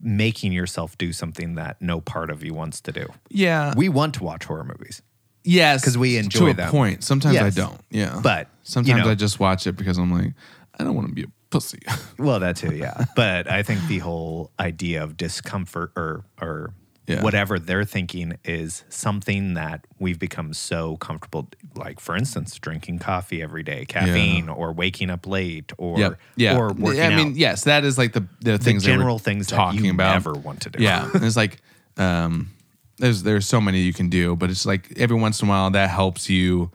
[0.01, 3.07] making yourself do something that no part of you wants to do.
[3.29, 5.01] Yeah, We want to watch horror movies.
[5.43, 5.81] Yes.
[5.81, 6.71] Because we enjoy them.
[6.71, 7.03] point.
[7.03, 7.79] Sometimes I don't.
[7.91, 10.33] Yeah, But, you sometimes know- I just watch it because I'm like,
[10.77, 11.79] I don't want to be a pussy.
[12.17, 13.05] Well, that too, yeah.
[13.15, 16.73] but I think the whole idea of discomfort or or
[17.07, 17.21] Yeah.
[17.21, 21.47] whatever they're thinking is something that we've become so comfortable.
[21.75, 26.19] Like, for instance, drinking coffee every day, caffeine, or waking up late, or Yep.
[26.35, 26.57] Yeah.
[26.57, 27.35] or working I mean, out.
[27.35, 30.13] yes, that is like the the things were general things that talking you about.
[30.13, 30.81] never want to do.
[30.81, 31.61] Yeah, it's like
[31.97, 32.49] um,
[32.97, 35.69] there's there's so many you can do, but it's like every once in a while
[35.71, 36.71] that helps you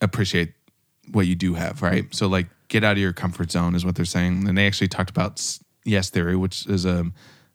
[0.00, 0.52] appreciate
[1.10, 2.12] what you do have, right?
[2.14, 4.88] So like get out of your comfort zone is what they're saying, and they actually
[4.88, 5.42] talked about
[5.84, 7.06] Yes Theory, which is a,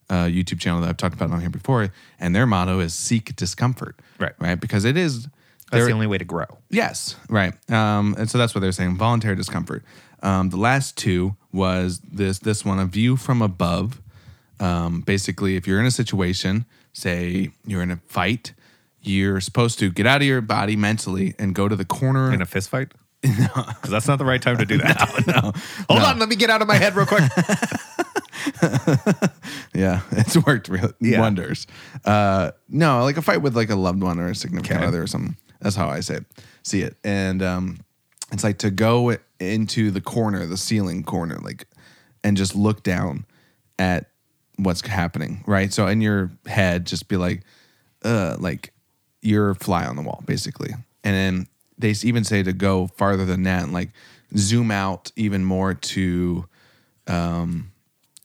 [0.10, 3.36] a YouTube channel that I've talked about on here before, and their motto is seek
[3.36, 4.34] discomfort, Right.
[4.40, 5.28] Right, because it is
[5.72, 6.46] That's the only way to grow.
[6.70, 7.54] Yes, right.
[7.72, 9.84] Um, and so that's what they're saying: voluntary discomfort.
[10.24, 14.02] Um, the last two was this this one: a view from above.
[14.60, 18.54] Um, basically, if you're in a situation, say you're in a fight,
[19.02, 22.34] you're supposed to get out of your body mentally and go to the corner.
[22.34, 22.94] In a fist fight?
[23.22, 25.24] Because that's not the right time to do that.
[25.28, 25.54] no,
[25.90, 27.24] Hold on, let me get out of my head real quick.
[29.74, 31.20] yeah, it's worked real Yeah.
[31.22, 31.68] wonders.
[32.06, 34.88] Uh, no, like a fight with like a loved one or a significant Okay.
[34.88, 35.36] other or something.
[35.60, 36.26] That's how I say it,
[36.64, 36.98] see it.
[37.04, 37.80] And um,
[38.32, 41.66] it's like to go into the corner, the ceiling corner, like,
[42.24, 43.26] and just look down
[43.80, 44.10] at
[44.58, 45.72] what's happening, right?
[45.74, 47.42] So in your head, just be like,
[48.04, 48.74] uh, like
[49.22, 50.74] you're a fly on the wall, basically.
[51.04, 53.90] And then they even say to go farther than that, and like
[54.36, 56.46] zoom out even more to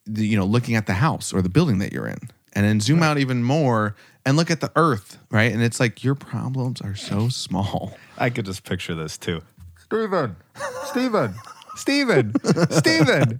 [0.07, 2.19] the, you know, looking at the house or the building that you're in,
[2.53, 5.53] and then zoom out even more and look at the earth, right?
[5.53, 7.97] And it's like your problems are so small.
[8.19, 9.43] I could just picture this too.
[9.85, 10.37] Steven,
[10.85, 11.35] Steven,
[11.77, 12.33] Steven,
[12.71, 13.39] Steven.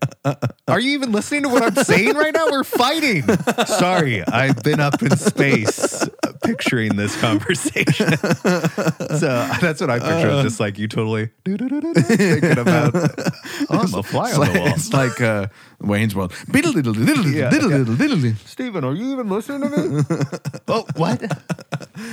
[0.69, 2.47] Are you even listening to what I'm saying right now?
[2.51, 3.23] We're fighting.
[3.67, 6.09] Sorry, I've been up in space
[6.43, 8.17] picturing this conversation.
[8.19, 10.31] so that's what I picture.
[10.31, 14.69] It's just like you totally thinking about, oh, I'm a fly on like, the wall.
[14.69, 15.47] it's like uh,
[15.81, 16.33] Wayne's World.
[16.53, 17.51] Yeah.
[18.45, 20.03] Steven, are you even listening to me?
[20.69, 21.23] oh, what?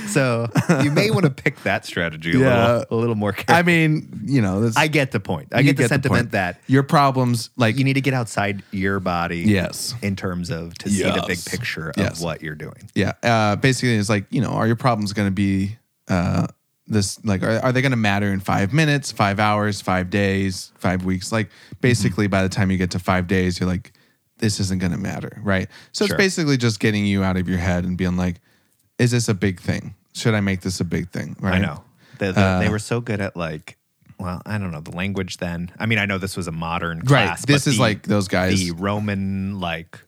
[0.08, 0.48] So
[0.82, 2.66] you may want to pick that strategy a, Yeah.
[2.76, 3.58] little, a little more carefully.
[3.58, 5.48] I mean, you know, that's, I get the point.
[5.52, 5.88] I get the point.
[5.90, 9.38] sentiment that your problems, like you need to get outside your body.
[9.40, 9.94] Yes.
[10.02, 12.20] In terms of to see the big picture of Yes.
[12.22, 12.88] what you're doing.
[12.94, 15.76] yeah uh basically it's like you know are your problems going to be
[16.08, 16.46] uh
[16.86, 20.72] this like are, are they going to matter in five minutes five hours five days
[20.76, 21.48] five weeks like
[21.80, 22.30] basically Mm-hmm.
[22.32, 23.92] by the time you get to five days you're like
[24.38, 26.16] this isn't going to matter right so Sure.
[26.16, 28.40] it's basically just getting you out of your head and being like
[28.98, 31.84] is this a big thing should i make this a big thing right I know.
[32.18, 33.78] The, the, they were so good at like,
[34.18, 35.72] well, I don't know the language then.
[35.78, 37.06] I mean, I know this was a modern Right.
[37.28, 37.46] class.
[37.46, 39.98] This but is the- like those guys- The Roman like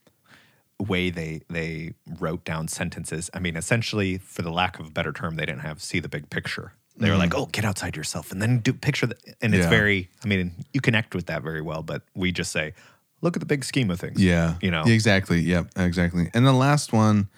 [0.83, 3.31] way they they wrote down sentences.
[3.35, 6.09] I mean, essentially, for the lack of a better term, they didn't have see the
[6.09, 6.73] big picture.
[6.97, 9.07] They were like, "Oh, get outside yourself," and then do picture.
[9.07, 9.65] The, and it's.
[9.65, 9.71] Yeah.
[9.71, 10.11] very.
[10.25, 11.83] I mean, you connect with that very well.
[11.83, 12.75] But we just say,
[13.23, 14.57] "Look at the big scheme of things." Yeah.
[14.61, 14.85] you know.
[14.85, 15.41] Exactly.
[15.41, 15.71] Yep.
[15.77, 16.31] Exactly.
[16.35, 17.29] And the last one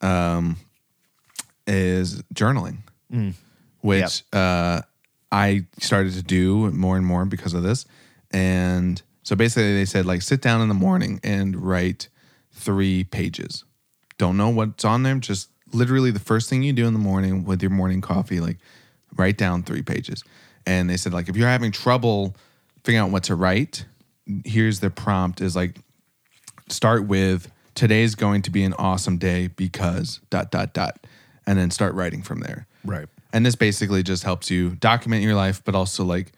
[0.00, 0.56] um,
[1.66, 2.78] is journaling,
[3.80, 4.82] which uh,
[5.30, 7.86] I started to do more and more because of this.
[8.30, 12.08] And so basically, they said, like, sit down in the morning and write
[12.54, 13.64] three pages.
[14.18, 15.14] Don't know what's on there.
[15.16, 18.58] Just literally the first thing you do in the morning with your morning coffee, like,
[19.16, 20.22] write down three pages.
[20.66, 22.34] And they said, like, if you're having trouble
[22.84, 23.84] figuring out what to write,
[24.44, 25.76] here's the prompt is like,
[26.68, 31.06] start with today's going to be an awesome day because dot dot dot
[31.46, 33.06] and then start writing from there Right.
[33.32, 36.32] and this basically just helps you document your life but also like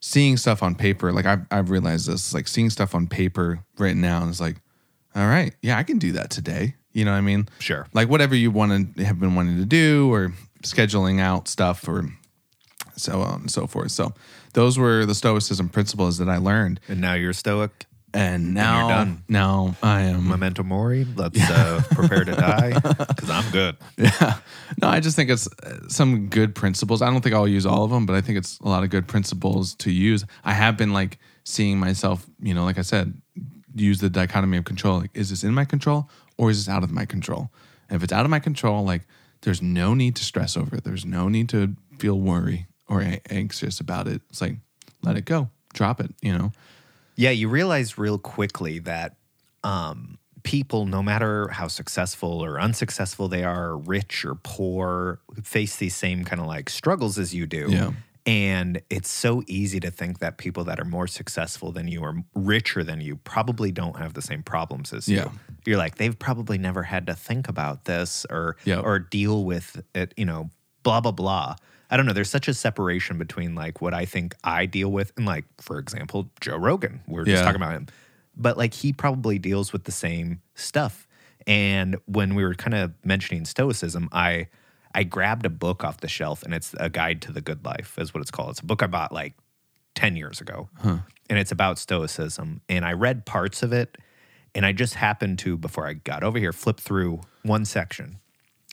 [0.00, 4.02] seeing stuff on paper like i've, I've realized this like seeing stuff on paper written
[4.02, 4.56] down is like
[5.14, 6.74] all right, yeah, I can do that today.
[6.92, 7.48] You know what I mean?
[7.58, 7.86] Sure.
[7.92, 12.08] Like whatever you want to have been wanting to do or scheduling out stuff or
[12.96, 13.90] so on and so forth.
[13.90, 14.12] So
[14.54, 16.80] those were the stoicism principles that I learned.
[16.88, 17.86] And now you're stoic.
[18.14, 19.24] And now, you're done.
[19.28, 21.04] now I am Memento mori.
[21.04, 23.76] Let's uh, prepare to die because I'm good.
[23.98, 24.38] Yeah.
[24.80, 27.02] No, I just think it's uh, some good principles.
[27.02, 28.90] I don't think I'll use all of them, but I think it's a lot of
[28.90, 30.24] good principles to use.
[30.44, 33.20] I have been like seeing myself, you know, like I said,
[33.74, 35.00] use the dichotomy of control.
[35.00, 36.08] Like, is this in my control
[36.38, 37.50] or is this out of my control?
[37.88, 39.02] And if it's out of my control, like,
[39.42, 40.84] there's no need to stress over it.
[40.84, 44.22] There's no need to feel worry or anxious about it.
[44.30, 44.56] It's like,
[45.02, 46.52] let it go, drop it, you know?
[47.16, 49.16] Yeah, you realize real quickly that
[49.62, 55.94] um, people, no matter how successful or unsuccessful they are, rich or poor, face these
[55.94, 57.66] same kind of like struggles as you do.
[57.68, 57.92] Yeah.
[58.26, 62.22] And it's so easy to think that people that are more successful than you or
[62.34, 65.24] richer than you probably don't have the same problems as Yeah.
[65.24, 65.30] you.
[65.66, 68.80] You're like, they've probably never had to think about this or Yeah.
[68.80, 70.48] or deal with it, you know,
[70.82, 71.56] blah blah blah.
[71.90, 72.14] I don't know.
[72.14, 75.78] There's such a separation between like what I think I deal with and like, for
[75.78, 77.02] example, Joe Rogan.
[77.06, 77.86] We are just talking about him.
[78.36, 81.06] But like he probably deals with the same stuff.
[81.46, 84.46] And when we were kind of mentioning stoicism, I
[84.94, 87.98] I grabbed a book off the shelf and it's a guide to the good life,
[87.98, 88.50] is what it's called.
[88.50, 89.34] It's a book I bought like
[89.96, 90.68] 10 years ago.
[90.82, 92.60] And it's about stoicism.
[92.68, 93.98] And I read parts of it
[94.54, 98.18] and I just happened to, before I got over here, flip through one section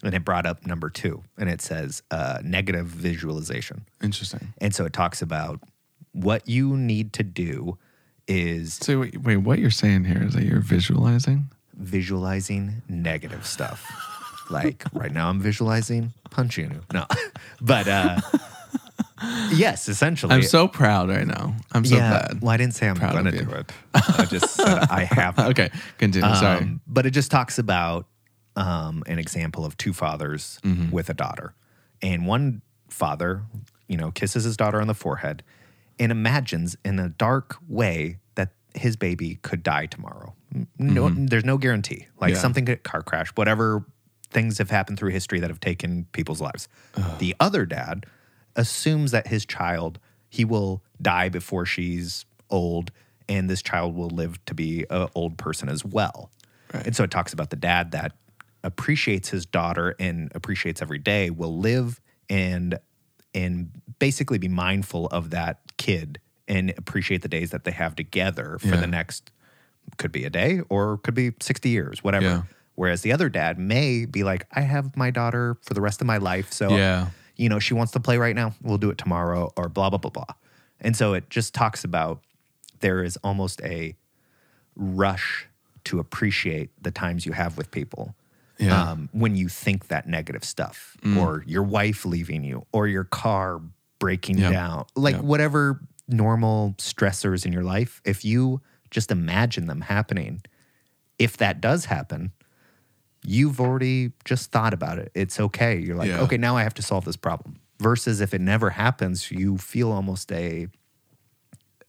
[0.04, 3.86] and it brought up number two and it says uh, negative visualization.
[4.04, 4.54] Interesting.
[4.60, 5.60] And so it talks about
[6.12, 7.78] what you need to do
[8.28, 11.50] is So, wait, wait, what you're saying here is that you're visualizing?
[11.74, 13.90] visualizing negative stuff.
[14.52, 16.82] Like right now, I'm visualizing punching you.
[16.94, 17.06] No,
[17.62, 18.20] but uh,
[19.52, 20.34] yes, essentially.
[20.34, 21.56] I'm so proud right now.
[21.72, 22.10] I'm so yeah.
[22.28, 22.42] glad.
[22.42, 23.44] Well, I didn't say I'm Proud going to you.
[23.46, 23.72] do it.
[23.94, 25.38] I just said I have.
[25.40, 26.34] Okay, continue.
[26.36, 26.60] Sorry.
[26.60, 28.08] Um, but it just talks about
[28.56, 30.92] um, an example of two fathers Mm-hmm.
[30.92, 31.54] with a daughter.
[32.02, 33.44] And one father,
[33.88, 35.44] you know, kisses his daughter on the forehead
[36.00, 40.34] and imagines in a dark way that his baby could die tomorrow.
[40.80, 42.08] No, There's no guarantee.
[42.20, 42.36] Like Mm-hmm.
[42.36, 42.42] Yeah.
[42.42, 43.86] something could car crash, whatever
[44.32, 46.68] things have happened through history that have taken people's lives.
[47.20, 48.06] The other dad
[48.56, 52.92] assumes that his child, he will die before she's old
[53.30, 56.30] and this child will live to be an old person as well.
[56.74, 58.14] And so it talks about the dad that
[58.64, 62.78] appreciates his daughter and appreciates every day will live and
[63.34, 68.58] and basically be mindful of that kid and appreciate the days that they have together
[68.60, 68.82] for Yeah.
[68.82, 69.32] the next
[69.98, 72.42] could be a day or could be 60 years whatever Yeah.
[72.82, 76.08] Whereas the other dad may be like i have my daughter for the rest of
[76.08, 77.10] my life so Yeah.
[77.36, 80.00] you know she wants to play right now we'll do it tomorrow or blah blah
[80.00, 80.34] blah blah
[80.80, 82.24] and so it just talks about
[82.80, 83.96] there is almost a
[84.76, 85.48] rush
[85.84, 88.16] to appreciate the times you have with people
[88.58, 88.70] Yeah.
[88.70, 88.88] Mm.
[88.92, 93.62] um, when you think that negative stuff or your wife leaving you or your car
[94.00, 94.52] breaking Yep.
[94.52, 95.24] down like Yep.
[95.24, 100.42] whatever normal stressors in your life if you just imagine them happening
[101.20, 102.32] if that does happen
[103.24, 106.22] you've already just thought about it it's okay you're like Yeah.
[106.22, 109.92] okay now i have to solve this problem versus if it never happens you feel
[109.92, 110.68] almost a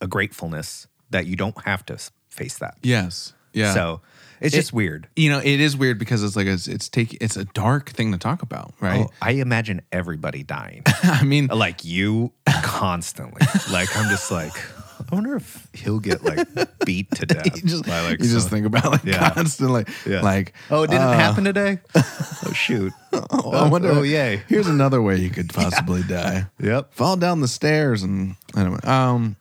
[0.01, 3.33] a gratefulness that you don't have to face that yes.
[3.53, 3.75] Yeah.
[3.75, 4.01] so
[4.41, 7.17] it's It- just weird you know, it is weird because it's like it's it's take
[7.21, 9.07] it's a dark thing to talk about, right?
[9.07, 10.83] Oh, I imagine everybody dying.
[11.05, 13.47] I mean, like you constantly.
[13.71, 14.53] like I'm just like,
[15.13, 16.49] I wonder if he'll get like
[16.87, 17.45] beat to death.
[17.55, 19.29] you just, by, like, you just think about like Yeah.
[19.31, 20.23] constantly, Yeah.
[20.23, 21.81] like oh, it didn't uh, happen today.
[21.95, 22.95] oh shoot.
[23.13, 23.91] Oh, I wonder.
[23.93, 24.43] Oh, yay.
[24.49, 26.47] Here's another way you could possibly die.
[26.61, 26.95] Yep.
[26.95, 28.91] Fall down the stairs and I don't know.
[28.91, 29.37] Um,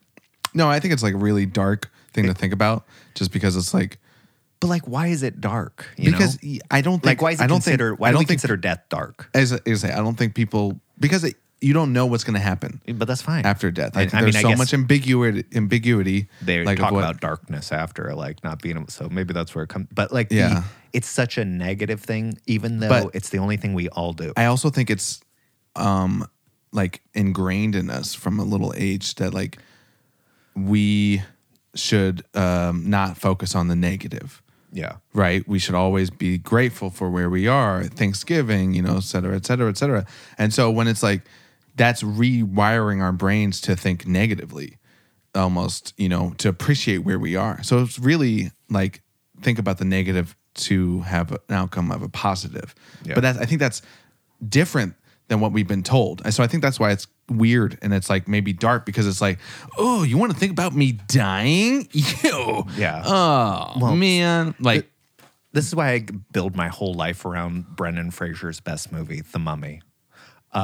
[0.53, 3.73] no, I think it's like a really dark thing to think about, just because it's
[3.73, 3.97] like
[4.60, 5.86] But like, why is it dark?
[5.95, 6.60] You because know?
[6.69, 7.91] I don't think like, why is it I don't considered?
[7.91, 9.29] think why I do don't we think consider death dark?
[9.34, 12.34] as I, as I I don't think people because it, you don't know what's going
[12.34, 13.45] to happen But that's fine.
[13.45, 13.95] after death.
[13.95, 15.45] I, I- think I mean, there's I so guess- much ambiguity.
[15.54, 16.28] Ambiguity.
[16.41, 18.88] they like, of talk what- about darkness after, like not being able.
[18.89, 19.88] So maybe that's where it comes.
[19.93, 20.50] But like, Yeah.
[20.50, 24.13] the, it's such a negative thing, even though But- it's the only thing we all
[24.13, 24.34] do.
[24.36, 25.21] I also think it's
[25.76, 26.26] um
[26.74, 29.58] like ingrained in us from a little age that like
[30.55, 31.22] we
[31.76, 34.41] should um not focus on the negative.
[34.74, 34.93] yeah.
[35.14, 35.45] right?
[35.47, 39.45] We should always be grateful for where we are, Thanksgiving, you know, et cetera, et
[39.45, 40.05] cetera, et cetera.
[40.38, 41.22] And so when it's like
[41.76, 44.78] that's rewiring our brains to think negatively,
[45.36, 47.61] almost, you know, to appreciate where we are.
[47.63, 49.01] So it's really like
[49.41, 52.76] think about the negative to have an outcome of a positive.
[53.03, 53.15] Yeah.
[53.15, 53.82] But that's I think that's
[54.47, 54.95] different
[55.28, 56.22] than what we've been told.
[56.26, 59.22] And so I think that's why it's weird and it's like maybe dark because it's
[59.22, 59.39] like,
[59.78, 61.88] oh, you want to think about me dying?
[61.93, 62.65] Ew.
[62.76, 63.01] Yeah.
[63.05, 64.89] Oh Well, man, like
[65.53, 69.82] This is why I build my whole life around Brendan Fraser's best movie, The Mummy.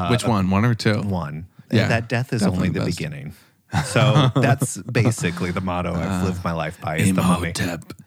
[0.10, 0.50] Which one?
[0.50, 1.02] One or two?
[1.02, 1.48] One.
[1.72, 3.34] Yeah, that death is only the the beginning.
[3.86, 7.54] So that's basically the motto I've lived my life by is The Mummy.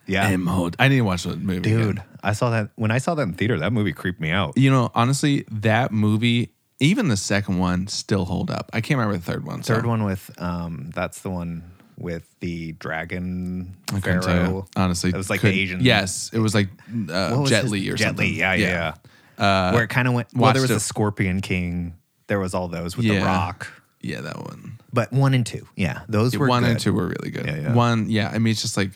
[0.06, 0.28] Yeah.
[0.30, 0.76] Imhotep.
[0.80, 1.70] I need to watch that movie.
[1.70, 1.86] again.
[1.86, 4.56] Dude, I saw that when I saw that in theater, that movie creeped me out.
[4.56, 8.70] You know, honestly, that movie, even the second one, still hold up.
[8.72, 9.62] I can't remember the third one.
[9.62, 11.62] so Third one with um that's the one
[11.98, 14.48] with the dragon I pharaoh.
[14.48, 14.66] you.
[14.74, 16.68] Honestly, It was like the couldn't- Asian Yes, it was like
[17.10, 18.26] uh, was Jet Li or Jet something.
[18.26, 18.94] Li, yeah, yeah, yeah.
[19.40, 20.28] Where it kind of went.
[20.34, 21.94] Well, there was a, the Scorpion King.
[22.28, 23.66] There was all those with the Rock.
[24.02, 24.78] Yeah, that one.
[24.92, 26.70] But one and two, yeah, those were one good.
[26.72, 27.46] and two were really good.
[27.46, 27.74] Yeah, yeah.
[27.74, 28.30] One, yeah.
[28.32, 28.90] I mean, it's just like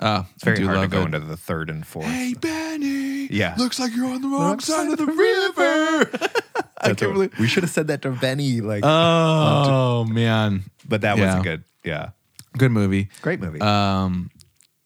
[0.00, 1.06] uh, It's very hard to go it.
[1.06, 2.06] into the third and fourth.
[2.06, 3.54] Hey Benny, Yeah.
[3.58, 6.10] looks like you're on the wrong side of the river.
[6.80, 7.38] I can't believe.
[7.38, 8.60] we should have said that to Benny.
[8.60, 11.36] Like, Oh man, but that yeah.
[11.36, 11.64] was good.
[11.84, 12.10] Yeah,
[12.56, 13.08] good movie.
[13.22, 13.60] great movie.
[13.60, 14.30] Um,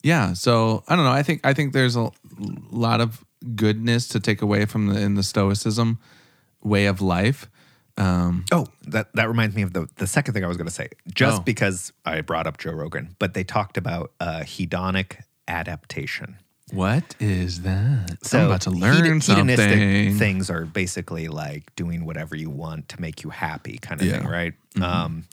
[0.03, 0.33] yeah.
[0.33, 1.11] So I don't know.
[1.11, 2.09] I think I think there's a
[2.71, 3.23] lot of
[3.55, 5.99] goodness to take away from the in the Stoicism
[6.61, 7.49] way of life.
[7.97, 10.73] Um, Oh, that that reminds me of the the second thing I was going to
[10.73, 10.89] say.
[11.13, 11.43] Just Oh.
[11.43, 16.37] because I brought up Joe Rogan, but they talked about uh, hedonic adaptation.
[16.71, 18.23] what is that?
[18.23, 19.47] So I'm about to learn hedon- something.
[19.49, 24.05] hedonistic things are basically like doing whatever you want to make you happy, kind of
[24.07, 24.19] Yeah.
[24.19, 24.53] thing, right?
[24.79, 25.25] Um,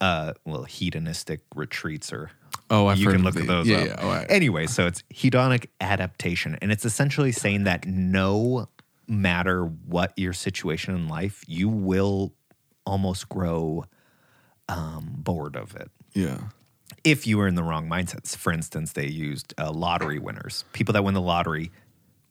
[0.00, 2.30] uh, well, hedonistic retreats are.
[2.70, 3.86] Oh, I've you can look at the- those yeah, up.
[3.86, 8.68] yeah, oh, I- Anyway, so it's hedonic adaptation, and it's essentially saying that no
[9.08, 12.32] matter what your situation in life, you will
[12.86, 13.84] almost grow
[14.68, 16.38] um, bored of it Yeah.
[17.04, 18.34] if you were in the wrong mindsets.
[18.36, 20.64] For instance, they used uh, lottery winners.
[20.72, 21.70] People that win the lottery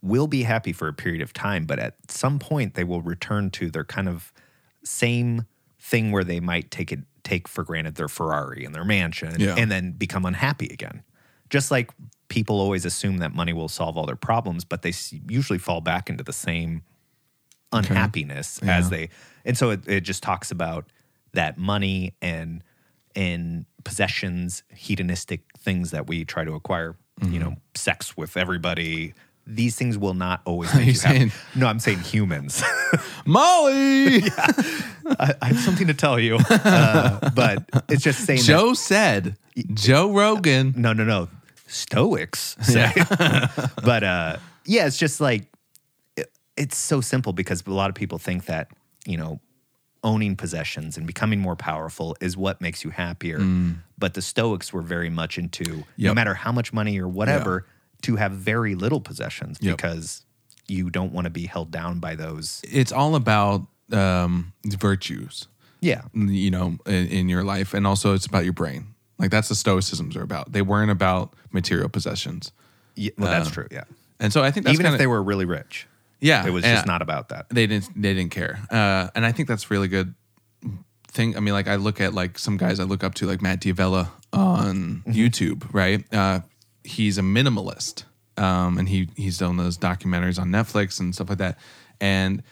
[0.01, 3.51] will be happy for a period of time, but at some point they will return
[3.51, 4.33] to their kind of
[4.83, 5.45] same
[5.79, 9.55] thing where they might take it take for granted their Ferrari and their mansion Yeah.
[9.57, 11.03] and then become unhappy again.
[11.49, 11.91] Just like
[12.29, 14.93] people always assume that money will solve all their problems, but they
[15.27, 16.83] usually fall back into the same
[17.73, 19.09] unhappiness as they
[19.45, 20.91] and so it, it just talks about
[21.33, 22.63] that money and
[23.15, 27.39] and possessions hedonistic things that we try to acquire you mm-hmm.
[27.39, 29.13] know sex with everybody
[29.47, 31.31] these things will not always make you you happy.
[31.55, 32.63] no i'm saying humans
[33.25, 34.23] Molly.
[35.19, 39.35] I, I have something to tell you uh, but it's just saying that, Joe said.
[39.73, 40.73] Joe Rogan.
[40.77, 41.27] no no no
[41.67, 42.91] stoics say
[43.83, 45.47] but uh yeah it's just like
[46.17, 48.67] it, it's so simple because a lot of people think that
[49.05, 49.39] you know
[50.03, 53.39] owning possessions and becoming more powerful is what makes you happier
[53.97, 56.15] but the stoics were very much into no Mm.
[56.15, 57.65] Matter how much money or whatever
[58.01, 59.77] to have very little possessions Yep.
[59.77, 60.25] because
[60.67, 65.47] you don't want to be held down by those It's all about um, virtues.
[65.81, 68.87] yeah you know, in, in your life, and also it's about your brain.
[69.19, 70.51] Like that's the Stoicisms are about.
[70.51, 72.51] They weren't about material possessions,
[72.95, 73.83] yeah well that's Uh, true yeah
[74.19, 75.87] and so I think that's even if kinda- they were really rich
[76.23, 77.89] yeah, it was just I- not about that They didn't.
[77.99, 80.13] They didn't care, uh, and I think that's really good
[81.07, 81.35] thing.
[81.35, 83.59] I mean, like I look at like some guys I look up to, like Matt
[83.61, 85.11] D'Avella on Mm-hmm.
[85.11, 86.05] YouTube, right?
[86.13, 86.41] Uh,
[86.83, 88.03] he's a minimalist,
[88.37, 91.57] um, and he he's done those documentaries on Netflix and stuff like that.
[91.99, 92.43] And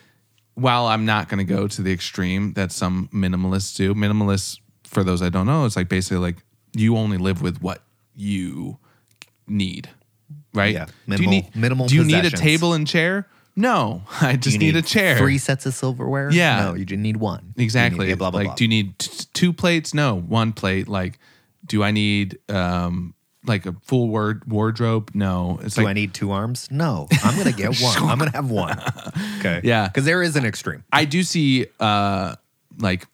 [0.55, 5.03] while I'm not going to go to the extreme that some minimalists do, minimalists, for
[5.03, 6.38] those I don't know, it's like basically like
[6.73, 7.82] you only live with what
[8.15, 8.77] you
[9.47, 9.89] need,
[10.53, 10.73] right?
[10.73, 13.27] Yeah, do minimal- you need minimal Do you need a table and chair?
[13.55, 15.17] No, I just you need, a chair.
[15.17, 16.32] Three sets of silverware?
[16.32, 16.63] Yeah.
[16.63, 17.53] No, you just need one.
[17.57, 18.07] Exactly.
[18.07, 18.55] Need, blah, blah, like, blah.
[18.55, 19.93] do you need t- two plates?
[19.93, 20.88] No, one plate.
[20.88, 21.19] Like,
[21.65, 23.13] do I need um
[23.45, 25.11] like a full word wardrobe?
[25.13, 25.59] No.
[25.63, 26.67] It's Do like I need two arms?
[26.71, 27.07] No.
[27.23, 27.97] I'm going to get one.
[27.97, 28.79] I'm going to have one.
[29.39, 29.61] Okay.
[29.69, 29.87] Yeah.
[29.87, 30.83] Because there is an extreme.
[30.91, 32.35] I do see uh
[32.77, 33.07] like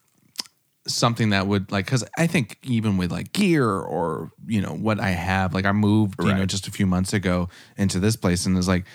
[0.88, 5.00] something that would like because I think even with like gear or you know what
[5.00, 8.46] I have, like I moved you know just a few months ago into this place
[8.46, 8.86] and it's like,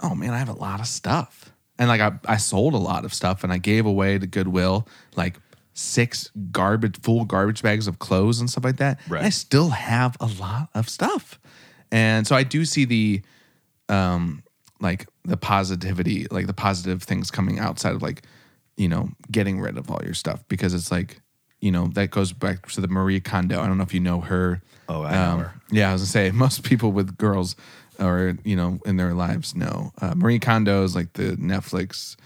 [0.00, 1.52] oh man, I have a lot of stuff.
[1.78, 4.88] And like I, I sold a lot of stuff and I gave away to Goodwill
[5.14, 5.38] like
[5.78, 8.98] six garbage full garbage bags of clothes and stuff like that.
[9.08, 9.22] Right.
[9.22, 11.38] I still have a lot of stuff.
[11.92, 13.22] And so I do see the
[13.88, 14.42] um
[14.80, 18.22] like the positivity, like the positive things coming outside of like,
[18.76, 21.20] you know, getting rid of all your stuff because it's like,
[21.60, 23.60] you know, that goes back to the Marie Kondo.
[23.60, 24.62] I don't know if you know her.
[24.88, 25.54] Oh, I know her.
[25.70, 27.54] Yeah, I was gonna say most people with girls
[28.00, 32.16] or you know in their lives know uh, Marie Kondo is like the Netflix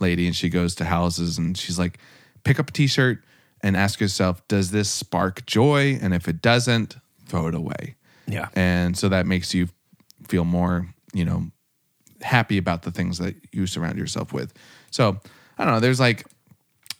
[0.00, 1.98] lady, and she goes to houses and she's like,
[2.44, 3.22] pick up a T-shirt
[3.62, 5.98] and ask yourself, does this spark joy?
[6.00, 7.96] And if it doesn't, throw it away.
[8.26, 8.48] Yeah.
[8.54, 9.68] And so that makes you
[10.28, 11.46] feel more, you know,
[12.20, 14.52] happy about the things that you surround yourself with.
[14.90, 15.20] So
[15.58, 15.80] I don't know.
[15.80, 16.26] There's like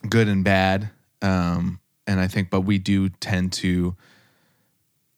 [0.09, 0.89] good and bad,
[1.21, 3.95] um, and I think, but we do tend to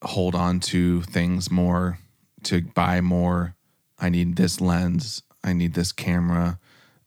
[0.04, 1.98] hold on to things more,
[2.44, 3.56] to buy more,
[3.98, 5.24] I need this lens.
[5.44, 6.60] I need this camera.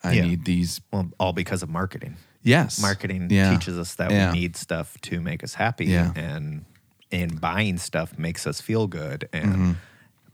[0.03, 0.23] I Yeah.
[0.27, 0.81] need these.
[0.93, 2.17] Well, all because of marketing.
[2.43, 2.81] Yes.
[2.81, 3.51] Marketing Yeah.
[3.53, 4.33] teaches us that Yeah.
[4.33, 6.13] we need stuff to make us happy, Yeah.
[6.17, 6.65] and
[7.11, 9.29] and buying stuff makes us feel good.
[9.33, 9.73] And Mm-hmm.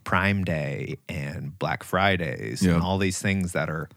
[0.03, 3.89] Prime Day and Black Fridays and all these things that are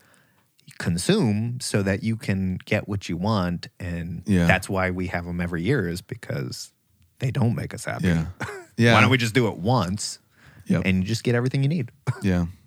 [0.78, 5.40] consume so that you can get what you want, and that's why we have them
[5.40, 6.72] every year is because
[7.18, 8.08] they don't make us happy.
[8.08, 8.26] Yeah.
[8.80, 8.92] Yeah.
[8.94, 10.20] Why don't we just do it once
[10.66, 10.82] Yep.
[10.84, 11.90] and you just get everything you need?
[12.22, 12.46] Yeah.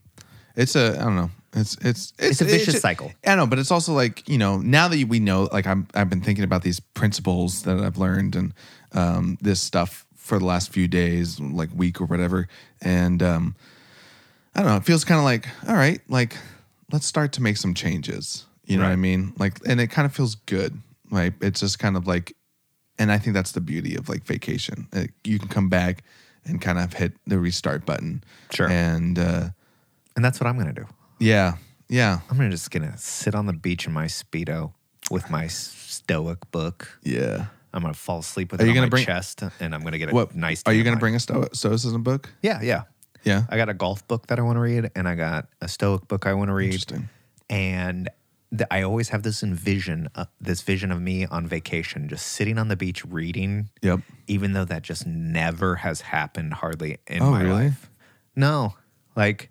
[0.55, 1.31] It's a I don't know.
[1.53, 3.11] It's it's It's a vicious just- cycle.
[3.25, 6.09] I know, but it's also like you know now that we know like I'm I've
[6.09, 8.53] been thinking about these principles that I've learned and
[8.93, 12.47] um, this stuff for the last few days, like week or whatever,
[12.81, 13.55] and um,
[14.55, 14.77] I don't know.
[14.77, 16.37] It feels kind of like all right, like
[16.91, 18.45] let's start to make some changes.
[18.65, 19.33] You know what I mean?
[19.37, 20.79] Like, and it kind of feels good.
[21.09, 21.33] Right?
[21.41, 22.33] It's just kind of like,
[22.97, 24.87] and I think that's the beauty of like vacation.
[24.93, 26.05] Uh, you can come back
[26.45, 28.23] and kind of hit the restart button.
[28.51, 28.69] Sure.
[28.69, 29.49] And uh,
[30.15, 30.85] And that's what I'm gonna do.
[31.19, 31.55] yeah,
[31.89, 34.73] yeah, I'm gonna just gonna sit on the beach in my speedo
[35.09, 36.99] with my stoic book.
[37.03, 37.45] yeah.
[37.73, 39.81] I'm gonna fall asleep with Are it you on gonna my bring- chest, and I'm
[39.81, 40.61] gonna get a What nice.
[40.65, 42.29] Are you going to bring a sto- stoicism book?
[42.41, 42.83] Yeah, yeah.
[43.23, 43.43] Yeah.
[43.49, 46.05] I got a golf book that I want to read, and I got a stoic
[46.09, 46.65] book I want to read.
[46.65, 47.07] Interesting.
[47.49, 48.09] And
[48.51, 52.57] the, I always have this envision, uh, this vision of me on vacation, just sitting
[52.57, 53.69] on the beach reading.
[53.83, 54.01] Yep.
[54.27, 57.53] Even though that just never has happened hardly in Oh, my really?
[57.67, 57.89] life.
[58.35, 58.73] No,
[59.15, 59.50] like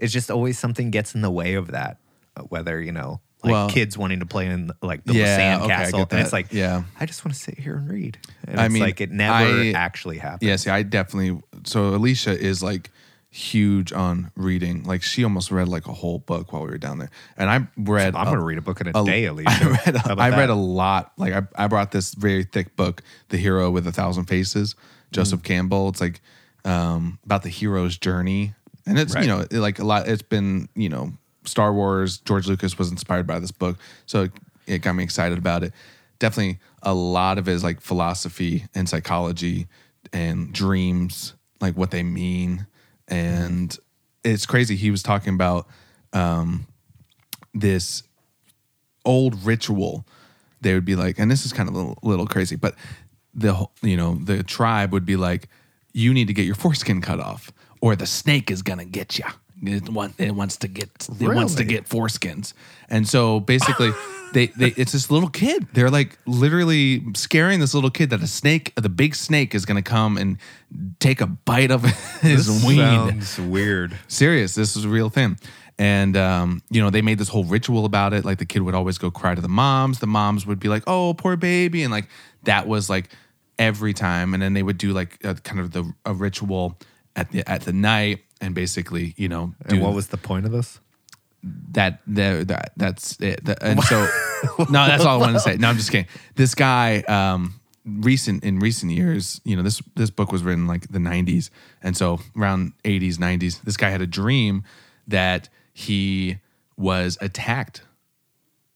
[0.00, 1.98] it's just always something gets in the way of that.
[2.36, 5.62] uh, Whether you know, like Well- kids wanting to play in like the Yeah, sand
[5.62, 6.82] okay, castle, and it's like, Yeah.
[6.98, 8.18] I just want to sit here and read.
[8.46, 10.48] And I it's mean, like it never I- actually happens.
[10.48, 11.40] Yeah, see, I definitely.
[11.64, 12.90] So Alicia is like
[13.32, 14.82] huge on reading.
[14.84, 17.66] Like she almost read like a whole book while we were down there, and I
[17.76, 18.14] read.
[18.16, 19.50] I'm a- gonna read a book in a, a- day, Alicia.
[19.50, 19.96] I read.
[20.06, 21.12] A, read a lot.
[21.16, 24.74] Like I, I brought this very thick book, "The Hero with a Thousand Faces,"
[25.12, 25.88] Joseph Campbell.
[25.90, 26.20] It's like
[26.64, 28.54] um, about the hero's journey,
[28.90, 29.24] and it's Right.
[29.24, 30.08] you know like a lot.
[30.08, 31.12] It's been you know
[31.44, 32.18] Star Wars.
[32.18, 34.32] George Lucas was inspired by this book, so it,
[34.66, 35.72] it got me excited about it.
[36.18, 39.68] Definitely, a lot of it is like philosophy and psychology
[40.12, 42.66] and dreams, like what they mean,
[43.08, 43.76] and
[44.22, 44.76] it's crazy.
[44.76, 45.66] He was talking about
[46.12, 46.66] um,
[47.54, 48.02] this
[49.04, 50.06] old ritual
[50.60, 52.74] they would be like and this is kind of a little, little crazy but
[53.32, 55.48] the you know the tribe would be like
[55.94, 59.24] you need to get your foreskin cut off or the snake is gonna get you
[59.62, 60.88] it, want, it wants to get
[61.20, 61.74] it wants to Really?
[61.74, 62.54] get foreskins
[62.88, 63.90] and so basically
[64.32, 68.26] they, they it's this little kid they're like literally scaring this little kid that a
[68.26, 70.38] snake the big snake is gonna come and
[70.98, 71.82] take a bite of
[72.22, 73.96] his This weed sounds weird.
[74.08, 74.54] serious.
[74.54, 75.36] This is a real thing.
[75.78, 78.22] And um, you know, they made this whole ritual about it.
[78.24, 79.98] Like the kid would always go cry to the moms.
[79.98, 82.06] The moms would be like, "Oh, poor baby," and like
[82.44, 83.08] that was like
[83.58, 84.34] every time.
[84.34, 86.78] And then they would do like a, kind of the a ritual
[87.20, 90.52] at the at the night, and basically, you know, And what was the point of
[90.52, 90.80] this?
[91.72, 93.44] that that, that that's it.
[93.44, 94.06] The- and so
[94.70, 95.56] no, that's all I wanted to say.
[95.56, 96.06] No, I'm just kidding.
[96.34, 100.88] This guy, um, recent in recent years, you know, this this book was written like
[100.88, 101.50] the 90s,
[101.82, 104.64] and so around 80s, 90s, this guy had a dream
[105.08, 106.38] that he
[106.76, 107.82] was attacked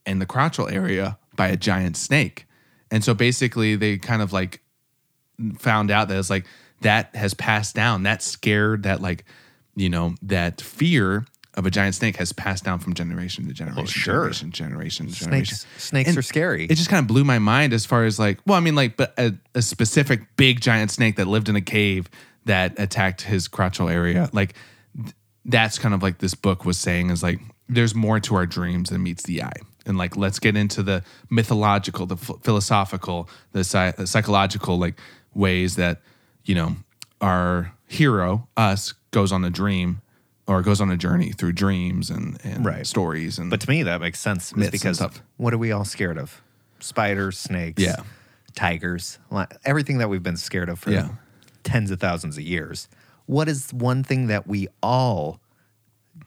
[0.06, 2.46] in the crotchal area by a giant snake,
[2.90, 4.60] and so basically they kind of like
[5.58, 6.46] found out that it's like
[6.80, 8.02] that has passed down.
[8.02, 9.24] That scared that like
[9.74, 13.82] you know that fear of a giant snake has passed down from generation to generation,
[13.82, 14.14] oh, sure.
[14.14, 15.56] generation, generation, to generation.
[15.56, 16.64] Snakes, snakes And are scary.
[16.64, 18.96] It just kind of blew my mind as far as like, well, I mean, like,
[18.96, 22.08] but a, a specific big giant snake that lived in a cave
[22.44, 24.54] that attacked his crotchal area, like
[24.96, 25.14] th-
[25.44, 28.90] that's kind of like this book was saying is like there's more to our dreams
[28.90, 29.52] than meets the eye.
[29.86, 34.98] And like, let's get into the mythological, the ph- philosophical, the, psy- the psychological like
[35.34, 36.00] ways that
[36.44, 36.76] you know
[37.20, 40.00] our hero, us, goes on a dream
[40.46, 42.86] or goes on a journey through dreams and, and Right.
[42.86, 43.38] stories.
[43.38, 45.00] And but to me, that makes sense is Myths and because
[45.36, 46.42] what are we all scared of?
[46.80, 47.96] Spiders, snakes, Yeah.
[48.54, 49.18] tigers,
[49.64, 51.08] everything that we've been scared of for Yeah.
[51.62, 52.88] tens of thousands of years.
[53.26, 55.40] What is one thing that we all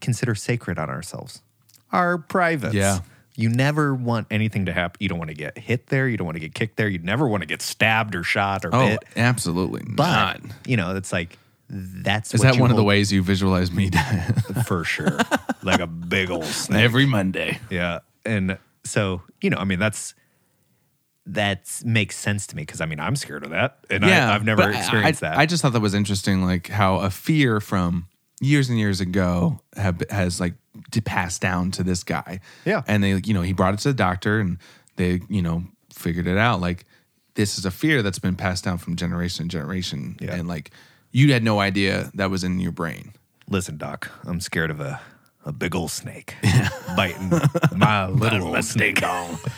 [0.01, 1.43] consider sacred on ourselves?
[1.91, 2.73] Our privates.
[2.73, 2.99] Yeah.
[3.39, 4.97] You never want anything to happen.
[4.99, 6.09] You don't want to get hit there.
[6.09, 6.89] You don't want to get kicked there.
[6.89, 9.05] You never want to get stabbed or shot or oh, bit.
[9.15, 10.55] absolutely But not.
[10.65, 11.37] you know, it's like
[11.69, 13.91] that's Is that one of the ways you visualize me
[14.65, 15.19] for sure,
[15.61, 16.83] like a big old snake.
[16.83, 17.59] every Monday?
[17.69, 17.99] Yeah.
[18.25, 20.15] And so, you know, I mean, that's
[21.27, 23.77] that makes sense to me because I mean, I'm scared of that.
[23.91, 25.37] And I, I've never experienced I, that.
[25.37, 28.07] I just thought that was interesting, like how a fear from
[28.39, 30.53] years and years ago have, has like
[30.91, 32.39] to pass down to this guy.
[32.65, 32.83] Yeah.
[32.87, 34.57] and they, you know, he brought it to the doctor, and
[34.95, 35.63] they, you know,
[35.93, 36.61] figured it out.
[36.61, 36.85] Like
[37.35, 40.35] this is a fear that's been passed down from generation to generation, Yeah.
[40.35, 40.71] and like
[41.11, 43.13] you had no idea that was in your brain.
[43.49, 44.99] listen, Doc, I'm scared of a,
[45.45, 46.35] a big old snake
[46.95, 47.31] biting
[47.75, 49.01] my little snake.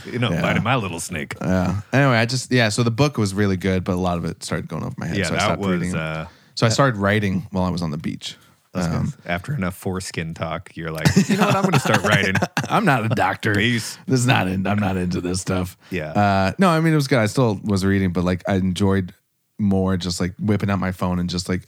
[0.06, 0.42] you know, Yeah.
[0.42, 1.34] biting my little snake.
[1.42, 1.82] Yeah.
[1.92, 2.70] Anyway, I just yeah.
[2.70, 5.08] So the book was really good, but a lot of it started going over my
[5.08, 5.18] head.
[5.18, 5.94] yeah, so I that was.
[5.94, 8.36] Uh, so I started writing while I was on the beach.
[8.74, 11.55] I was gonna- Um, after enough foreskin talk, you're like, you know what?
[11.55, 12.36] I'm going to start writing.
[12.70, 13.55] I'm not a doctor.
[13.55, 13.97] Peace.
[14.07, 14.47] This is not.
[14.47, 15.78] In, I'm not into this stuff.
[15.89, 16.11] Yeah.
[16.11, 17.20] Uh, no, I mean it was good.
[17.20, 19.13] I still was reading, but like I enjoyed
[19.57, 21.63] more just like whipping out my phone and just like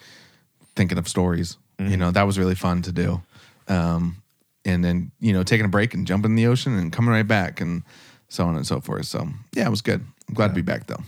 [0.75, 1.57] thinking of stories.
[1.79, 1.91] Mm-hmm.
[1.91, 3.21] You know, that was really fun to do.
[3.67, 4.17] Um,
[4.63, 7.27] and then you know taking a break and jumping in the ocean and coming right
[7.27, 7.81] back and
[8.29, 9.07] so on and so forth.
[9.07, 10.05] So yeah, it was good.
[10.29, 11.01] I'm glad to be back though.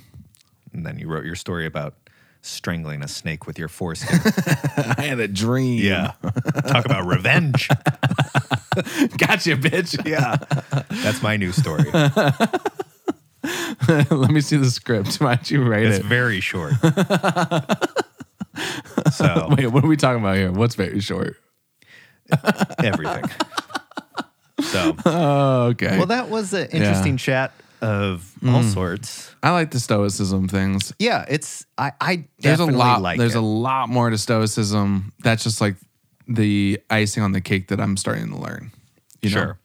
[0.74, 1.94] And then you wrote your story about
[2.44, 4.20] strangling a snake with your foreskin.
[4.98, 5.80] I had a dream.
[5.84, 6.12] Yeah.
[6.68, 7.68] Talk about revenge.
[9.18, 10.06] gotcha, bitch.
[10.06, 10.36] Yeah.
[11.04, 11.90] That's my new story.
[13.88, 15.16] Let me see the script.
[15.16, 16.06] Why'd you write It's it?
[16.06, 16.74] very short.
[19.12, 20.52] so Wait, what are we talking about here?
[20.52, 21.38] What's very short?
[22.84, 23.24] everything.
[24.62, 25.98] So Oh, okay.
[25.98, 27.52] well, that was an interesting chat
[27.84, 28.56] of hmm.
[28.56, 29.36] all sorts.
[29.44, 30.94] I like the stoicism things.
[31.00, 33.02] Yeah, it's I I There's a definitely lot.
[33.02, 33.40] like there's it.
[33.40, 35.14] a lot more to stoicism.
[35.20, 35.76] That's just like
[36.28, 38.72] the icing on the cake that I'm starting to learn.
[39.22, 39.34] You know?
[39.34, 39.60] sure.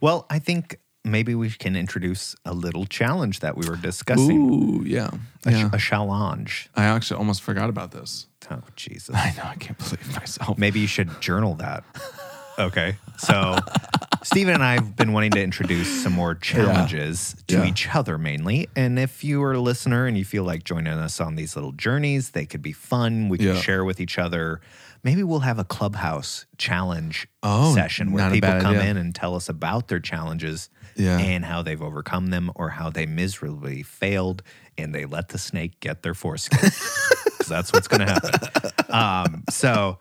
[0.00, 4.52] Well, I think maybe we can introduce a little challenge that we were discussing.
[4.52, 5.10] Ooh, yeah.
[5.46, 5.70] A, yeah.
[5.72, 6.68] a challenge.
[6.74, 8.26] I actually almost forgot about this.
[8.50, 9.14] Oh Jesus.
[9.14, 9.44] I know.
[9.44, 10.58] I can't believe myself.
[10.58, 11.84] Maybe you should journal that.
[12.62, 12.96] Okay.
[13.18, 13.56] So,
[14.22, 17.64] Stephen and I have been wanting to introduce some more challenges to Yeah.
[17.66, 18.68] each other mainly.
[18.76, 21.72] And if you are a listener and you feel like joining us on these little
[21.72, 23.28] journeys, they could be fun.
[23.28, 23.60] We can Yeah.
[23.60, 24.60] share with each other.
[25.04, 28.90] Maybe we'll have a clubhouse challenge Oh, session where people come idea.
[28.90, 31.18] in and tell us about their challenges Yeah.
[31.18, 34.44] and how they've overcome them or how they miserably failed
[34.78, 36.60] and they let the snake get their foreskin.
[36.60, 38.70] 'Cause that's what's going to happen.
[38.88, 39.98] Um, so,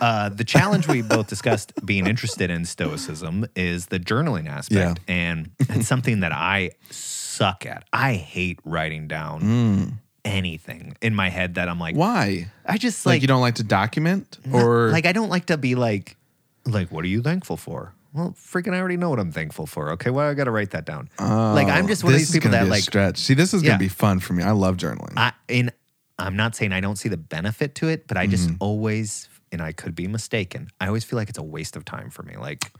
[0.00, 5.00] uh, the challenge we both discussed being interested in stoicism is the journaling aspect.
[5.08, 7.84] And it's something that I suck at.
[7.92, 12.50] I hate writing down anything in my head that I'm like, Why?
[12.64, 15.46] I just Like, like, you don't like to document, not- or like I don't like
[15.46, 16.16] to be like,
[16.64, 17.92] like, what are you thankful for?
[18.12, 19.90] Well, freaking, I already know what I'm thankful for.
[19.92, 21.08] Okay, well, I got to write that down.
[21.18, 23.18] like, I'm just one of these people that like, stretch.
[23.18, 23.70] See, this is Yeah.
[23.70, 24.42] gonna be fun for me.
[24.42, 25.14] I love journaling.
[25.16, 25.72] I and
[26.18, 28.56] I'm not saying I don't see the benefit to it, but I just Mm-hmm.
[28.60, 30.68] always, and I could be mistaken.
[30.80, 32.36] I always feel like it's a waste of time for me.
[32.36, 32.72] Like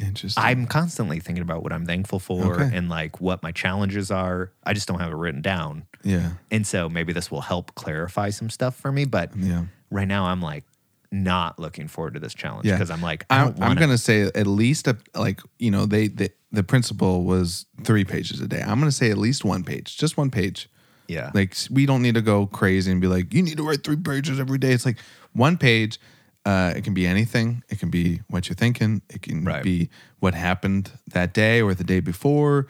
[0.00, 0.42] Interesting.
[0.44, 2.76] I'm constantly thinking about what I'm thankful for Okay.
[2.76, 4.52] and like what my challenges are.
[4.64, 5.86] I just don't have it written down.
[6.04, 6.32] yeah.
[6.52, 9.06] And so maybe this will help clarify some stuff for me.
[9.06, 9.64] But Yeah.
[9.90, 10.64] right now I'm like
[11.10, 12.74] not looking forward to this challenge Yeah.
[12.74, 16.06] because I'm like, I I'm wanna- gonna say at least a like you know they,
[16.08, 18.62] they the principle was three pages a day.
[18.62, 20.68] I'm gonna say at least one page, just one page.
[21.08, 21.30] Yeah.
[21.34, 23.96] Like we don't need to go crazy and be like you need to write three
[23.96, 24.72] pages every day.
[24.72, 24.98] It's like
[25.32, 25.98] one page.
[26.44, 27.62] Uh, it can be anything.
[27.68, 29.02] It can be what you're thinking.
[29.10, 29.62] It can Right.
[29.62, 29.90] be
[30.20, 32.68] what happened that day or the day before.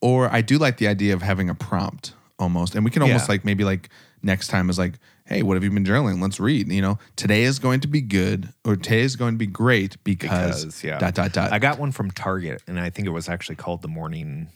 [0.00, 3.26] Or I do like the idea of having a prompt almost, and we can almost
[3.28, 3.32] Yeah.
[3.32, 3.88] like maybe like
[4.22, 6.20] next time is like, hey, what have you been journaling?
[6.22, 6.70] Let's read.
[6.70, 9.96] You know, today is going to be good, or today is going to be great
[10.04, 11.52] because, because yeah, dot dot dot.
[11.52, 14.48] I got one from Target, and I think it was actually called the morning,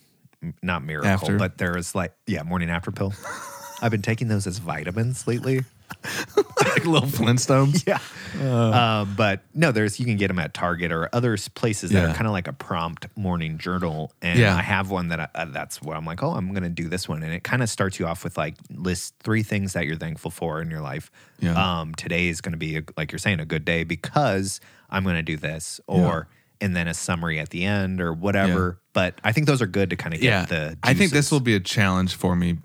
[0.63, 1.37] not miracle, After?
[1.39, 3.13] but there is like yeah, morning after pill.
[3.83, 5.63] I've been taking those as vitamins lately.
[6.37, 7.85] like little Flintstones.
[7.87, 7.99] Yeah,
[9.03, 12.11] um, but no, there's you can get them at Target or other places that Yeah.
[12.11, 14.55] are kind of like a prompt morning journal, and Yeah.
[14.55, 16.23] I have one that I, uh, that's what I'm like.
[16.23, 18.39] Oh, I'm going to do this one, and it kind of starts you off with
[18.39, 21.11] like list three things that you're thankful for in your life.
[21.41, 21.81] Yeah.
[21.81, 24.61] Um, today is going to be a, like you're saying a good day because
[24.91, 26.29] I'm going to do this, or
[26.61, 28.81] and then a summary at the end or whatever.
[28.93, 30.45] But I think those are good to kind of get yeah.
[30.45, 30.79] the.
[30.83, 32.59] I think this will be a challenge for me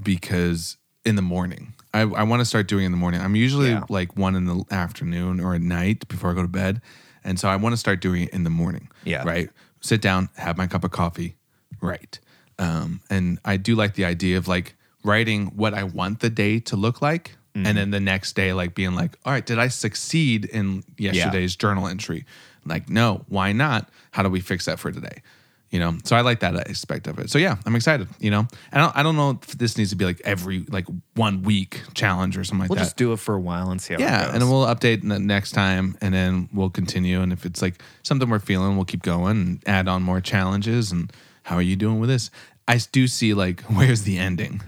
[0.00, 3.20] because in the morning, I, I want to start doing it in the morning.
[3.20, 3.84] I'm usually Yeah.
[3.88, 6.80] like one in the afternoon or at night before I go to bed.
[7.24, 8.88] And so I want to start doing it in the morning.
[9.04, 9.22] Yeah.
[9.24, 9.50] Right.
[9.80, 11.36] Sit down, have my cup of coffee,
[11.80, 12.20] write.
[12.58, 14.74] Um, and I do like the idea of like
[15.04, 17.36] writing what I want the day to look like.
[17.54, 17.66] Mm-hmm.
[17.66, 21.56] And then the next day, like being like, all right, did I succeed in yesterday's
[21.56, 22.24] journal entry?
[22.64, 23.88] Like, no, why not?
[24.10, 25.22] How do we fix that for today?
[25.70, 27.28] You know, so I like that aspect of it.
[27.28, 28.08] So yeah, I'm excited.
[28.20, 30.86] You know, I don't, I don't know if this needs to be like every like
[31.14, 32.74] one week challenge or something like that.
[32.74, 34.64] We'll just do it for a while and see how it yeah, and then we'll
[34.64, 37.20] update the next time, and then we'll continue.
[37.20, 40.90] And if it's like something we're feeling, we'll keep going and add on more challenges.
[40.90, 42.30] And how are you doing with this?
[42.66, 44.62] I do see like where's the ending?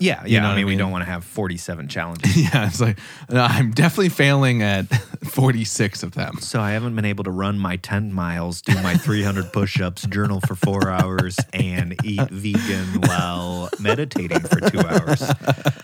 [0.00, 0.40] Yeah, yeah.
[0.40, 2.36] know I what I mean, we don't want to have 47 challenges.
[2.42, 2.98] yeah, it's like
[3.28, 4.86] no, I'm definitely failing at
[5.24, 6.38] 46 of them.
[6.40, 10.40] so I haven't been able to run my 10 miles, do my 300 push-ups, journal
[10.40, 15.22] for four hours, and eat vegan while meditating for two hours.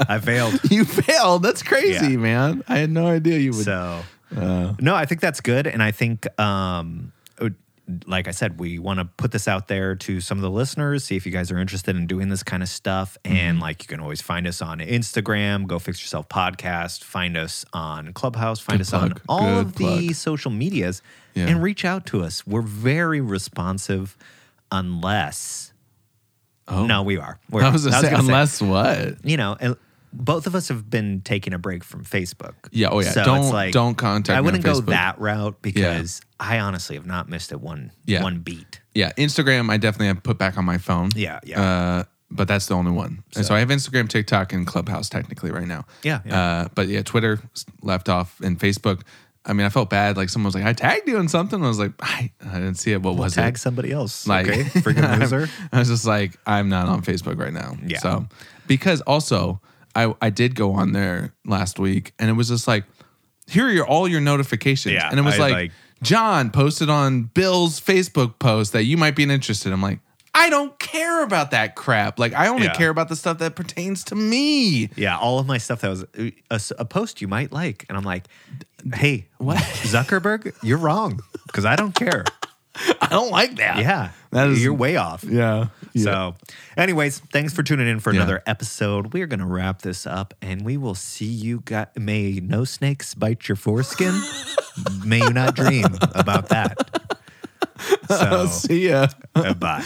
[0.09, 0.61] I failed.
[0.71, 1.43] You failed.
[1.43, 2.17] That's crazy, Yeah.
[2.17, 2.65] man.
[2.69, 3.65] I had no idea you would.
[3.65, 4.03] So
[4.33, 7.51] no, I think that's good, and I think, um, uh,
[8.07, 11.05] like I said, we want to put this out there to some of the listeners,
[11.05, 13.17] see if you guys are interested in doing this kind of stuff.
[13.25, 13.37] Mm-hmm.
[13.37, 17.65] And like, you can always find us on Instagram, Go Fix Yourself Podcast, find us
[17.73, 21.01] on Clubhouse, find Good us on all Good of the social medias,
[21.35, 21.47] Yeah.
[21.47, 22.47] and reach out to us.
[22.47, 24.17] We're very responsive,
[24.73, 25.73] unless.
[26.69, 26.87] Oh.
[26.87, 27.39] No, we are.
[27.51, 29.25] We're, I was say, unless what?
[29.25, 29.77] you know, and
[30.17, 32.55] both of us have been taking a break from Facebook.
[32.71, 33.11] Yeah, oh yeah.
[33.11, 37.07] So Don't- like, don't contact me I wouldn't go that route because I honestly have
[37.07, 38.23] not missed it one Yeah.
[38.23, 38.81] one beat.
[38.95, 39.71] Yeah, Instagram.
[39.71, 41.11] I definitely have put back on my phone.
[41.15, 41.61] Yeah, yeah.
[41.63, 43.23] Uh, but that's the only one.
[43.37, 45.85] And so I have Instagram, TikTok, and Clubhouse technically right now.
[46.03, 46.41] Yeah, yeah.
[46.41, 47.39] Uh, but yeah, Twitter
[47.83, 49.03] left off, and Facebook.
[49.49, 50.17] I mean, I felt bad.
[50.17, 52.75] Like someone was like, "I tagged you in something." I was like, "I, I didn't
[52.77, 53.03] see it.
[53.03, 54.27] What was Tag it?" Tag somebody else.
[54.27, 55.49] Like, okay, freaking loser.
[55.73, 57.77] I was just like, I'm not on Facebook right now.
[57.87, 57.99] Yeah.
[57.99, 58.27] So
[58.67, 59.61] because also
[59.97, 62.85] I I did go on there last week and it was just like,
[63.49, 64.93] here are your, all your notifications.
[64.95, 65.73] Yeah, and it was I, like, like-
[66.03, 69.73] John posted on Bill's Facebook post that you might be interested.
[69.73, 70.01] I'm like,
[70.35, 72.19] I don't care about that crap.
[72.19, 72.75] Like I only Yeah.
[72.75, 74.91] care about the stuff that pertains to me.
[74.95, 77.97] Yeah, all of my stuff that was uh, a, a post you might like, and
[77.97, 78.25] I'm like,
[78.95, 79.57] hey, What?
[79.57, 80.55] Zuckerberg?
[80.63, 82.25] You're wrong because I don't care.
[83.01, 83.79] I don't like that.
[83.79, 85.25] Yeah, That is- you're way off.
[85.25, 85.69] Yeah.
[85.97, 86.35] So,
[86.77, 88.21] anyways, thanks for tuning in for Yeah.
[88.23, 89.13] another episode.
[89.13, 91.61] We're gonna wrap this up, and we will see you.
[91.61, 94.15] Got may no snakes bite your foreskin.
[95.05, 96.77] may you not dream about that.
[98.09, 99.09] So, see ya.
[99.35, 99.85] uh, bye.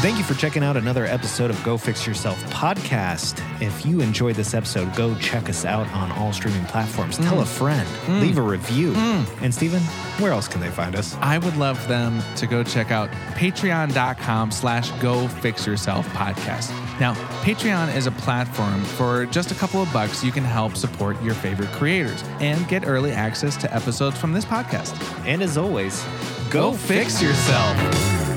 [0.00, 3.42] Thank you for checking out another episode of Go Fix Yourself podcast.
[3.60, 7.18] If you enjoyed this episode, go check us out on all streaming platforms.
[7.18, 7.28] Mm.
[7.28, 8.20] Tell a friend, mm.
[8.20, 8.92] leave a review.
[8.92, 9.42] Mm.
[9.42, 9.82] And Steven,
[10.20, 11.16] where else can they find us?
[11.16, 16.70] I would love them to go check out patreon.com slash go fix yourself podcast.
[17.00, 21.20] Now, Patreon is a platform for just a couple of bucks you can help support
[21.24, 24.96] your favorite creators and get early access to episodes from this podcast.
[25.26, 26.04] And as always,
[26.50, 28.27] Go fix yourself.